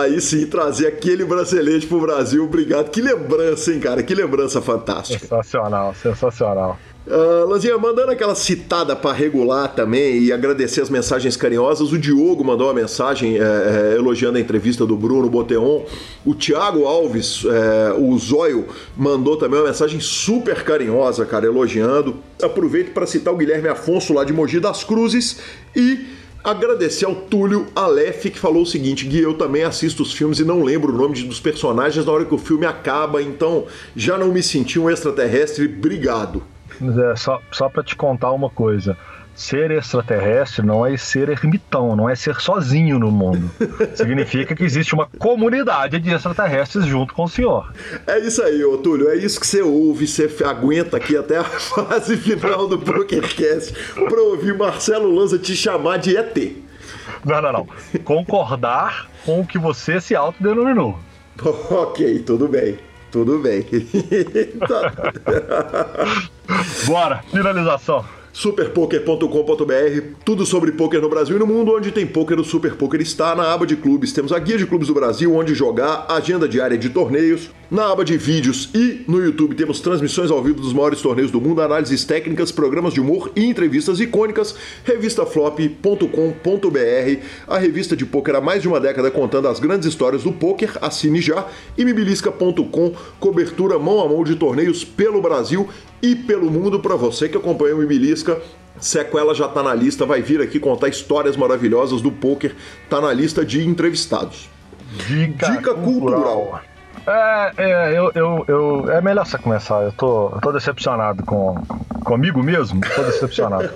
[0.00, 2.44] Aí sim, trazer aquele bracelete pro Brasil.
[2.44, 2.90] Obrigado.
[2.90, 4.02] Que lembrança, hein, cara?
[4.02, 5.18] Que lembrança fantástica.
[5.18, 6.78] Sensacional, sensacional.
[7.06, 12.44] Uh, Lanzinha, mandando aquela citada para regular também e agradecer as mensagens carinhosas, o Diogo
[12.44, 15.82] mandou uma mensagem é, é, elogiando a entrevista do Bruno Boteon,
[16.26, 22.16] o Thiago Alves, é, o Zóio, mandou também uma mensagem super carinhosa, cara, elogiando.
[22.40, 25.38] Aproveito para citar o Guilherme Afonso lá de Mogi das Cruzes
[25.74, 26.06] e
[26.44, 30.44] agradecer ao Túlio Aleph que falou o seguinte: Gui, eu também assisto os filmes e
[30.44, 33.64] não lembro o nome dos personagens na hora que o filme acaba, então
[33.96, 36.42] já não me senti um extraterrestre, obrigado.
[36.80, 38.96] É, só só para te contar uma coisa.
[39.34, 43.50] ser extraterrestre não é ser ermitão, não é ser sozinho no mundo.
[43.94, 47.72] Significa que existe uma comunidade de extraterrestres junto com o senhor.
[48.06, 49.08] É isso aí, ô Túlio.
[49.08, 54.20] É isso que você ouve, você aguenta aqui até a fase final do PokerCast pra
[54.20, 56.36] ouvir Marcelo Lanza te chamar de ET.
[57.24, 57.68] Não, não, não.
[58.04, 60.98] Concordar com o que você se autodenominou.
[61.70, 62.78] ok, tudo bem.
[63.10, 63.66] Tudo bem.
[66.86, 72.44] Bora, finalização superpoker.com.br, tudo sobre poker no Brasil e no mundo, onde tem poker, o
[72.44, 74.12] Super Poker está na aba de clubes.
[74.12, 77.50] Temos a guia de clubes do Brasil, onde jogar, agenda diária de torneios.
[77.70, 81.40] Na aba de vídeos e no YouTube temos transmissões ao vivo dos maiores torneios do
[81.40, 84.56] mundo, análises técnicas, programas de humor e entrevistas icônicas.
[84.82, 90.32] Revistaflop.com.br, a revista de poker há mais de uma década contando as grandes histórias do
[90.32, 90.78] poker.
[90.82, 91.46] Assine já.
[91.78, 95.68] E mibilisca.com, cobertura mão a mão de torneios pelo Brasil
[96.02, 98.42] e pelo mundo para você que acompanha o Mibilisca.
[98.80, 102.52] Sequela já está na lista, vai vir aqui contar histórias maravilhosas do poker,
[102.88, 104.48] tá na lista de entrevistados.
[105.06, 106.22] Dica, Dica cultural.
[106.22, 106.69] cultural.
[107.06, 109.82] É, é, eu, eu, eu, é melhor você começar.
[109.82, 111.54] Eu tô, eu tô decepcionado com
[112.04, 112.80] comigo mesmo.
[112.94, 113.70] Tô decepcionado.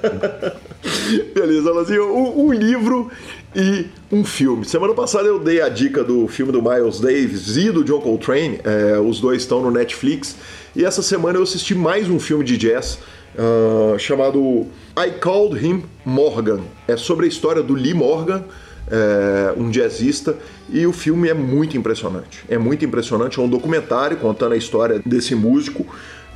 [1.35, 1.73] Beleza.
[2.03, 3.11] Um, um, livro
[3.55, 4.65] e um filme.
[4.65, 8.61] Semana passada eu dei a dica do filme do Miles Davis e do John Coltrane.
[8.65, 10.37] É, os dois estão no Netflix.
[10.75, 12.99] E essa semana eu assisti mais um filme de jazz
[13.35, 14.67] uh, chamado
[14.97, 16.61] I Called Him Morgan.
[16.89, 18.45] É sobre a história do Lee Morgan,
[18.91, 20.37] é, um jazzista,
[20.69, 22.45] e o filme é muito impressionante.
[22.49, 25.87] É muito impressionante, é um documentário contando a história desse músico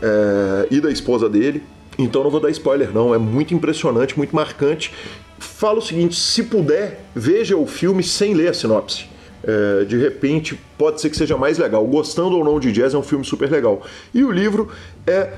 [0.02, 1.62] é, e da esposa dele.
[1.98, 3.14] Então não vou dar spoiler, não.
[3.14, 4.92] É muito impressionante, muito marcante.
[5.38, 9.06] Falo o seguinte: se puder, veja o filme sem ler a sinopse.
[9.42, 11.84] É, de repente, pode ser que seja mais legal.
[11.86, 13.82] Gostando ou não de jazz, é um filme super legal.
[14.14, 14.68] E o livro
[15.06, 15.32] é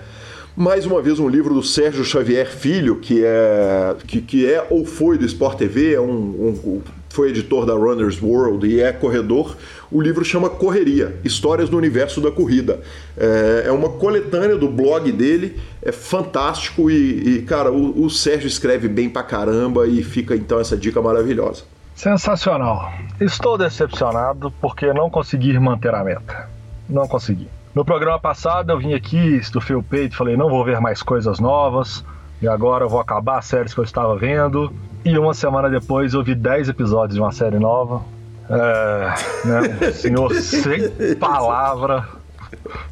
[0.56, 4.84] mais uma vez um livro do Sérgio Xavier Filho, que é que, que é ou
[4.84, 9.56] foi do Sport TV, é um, um, foi editor da Runner's World e é corredor.
[9.90, 12.80] O livro chama Correria: Histórias do Universo da Corrida.
[13.16, 18.46] É, é uma coletânea do blog dele, é fantástico e, e cara, o, o Sérgio
[18.46, 21.64] escreve bem pra caramba e fica então essa dica maravilhosa.
[21.94, 22.90] Sensacional.
[23.20, 26.48] Estou decepcionado porque não consegui manter a meta.
[26.88, 27.48] Não consegui.
[27.74, 31.38] No programa passado eu vim aqui, estufei o peito, falei não vou ver mais coisas
[31.38, 32.04] novas
[32.40, 34.72] e agora eu vou acabar as séries que eu estava vendo.
[35.04, 38.02] E uma semana depois eu vi 10 episódios de uma série nova.
[38.50, 42.06] É, né, um senhor sem palavra,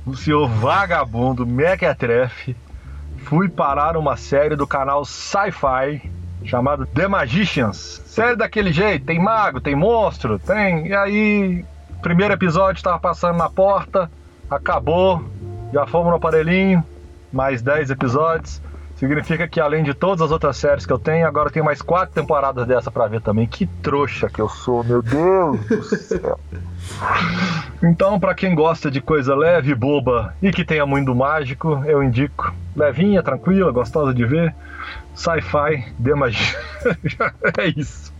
[0.07, 2.57] um senhor vagabundo, mequetrefe.
[3.25, 6.11] Fui parar uma série do canal Sci-Fi
[6.45, 8.03] chamado The Magicians.
[8.07, 10.87] Série daquele jeito, tem mago, tem monstro, tem.
[10.87, 11.65] E aí,
[12.01, 14.11] primeiro episódio estava passando na porta,
[14.49, 15.23] acabou,
[15.73, 16.83] já fomos no aparelhinho,
[17.33, 18.63] mais 10 episódios.
[18.99, 22.13] Significa que além de todas as outras séries que eu tenho, agora tem mais quatro
[22.13, 23.47] temporadas dessa para ver também.
[23.47, 26.39] Que trouxa que eu sou, meu Deus do céu.
[27.81, 32.53] Então, para quem gosta de coisa leve, boba e que tenha muito mágico, eu indico.
[32.75, 34.53] Levinha, tranquila, gostosa de ver
[35.15, 36.59] sci-fi de magia.
[37.57, 38.13] é isso.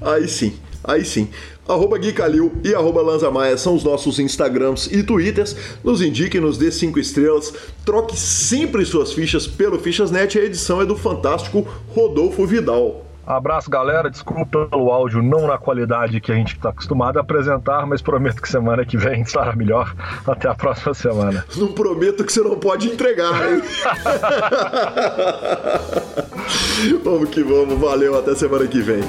[0.00, 1.30] Aí sim, aí sim.
[1.70, 5.54] Arroba Gui Calil e arroba Lanza Maia são os nossos Instagrams e Twitters.
[5.84, 7.54] Nos indique, nos dê cinco estrelas.
[7.84, 10.36] Troque sempre suas fichas pelo Fichasnet.
[10.36, 11.64] A edição é do fantástico
[11.94, 13.09] Rodolfo Vidal.
[13.30, 14.10] Abraço, galera.
[14.10, 18.42] Desculpa pelo áudio não na qualidade que a gente está acostumado a apresentar, mas prometo
[18.42, 19.94] que semana que vem estará melhor.
[20.26, 21.44] Até a próxima semana.
[21.56, 23.62] Não prometo que você não pode entregar, hein?
[27.04, 27.78] vamos que vamos.
[27.78, 28.18] Valeu.
[28.18, 29.00] Até semana que vem.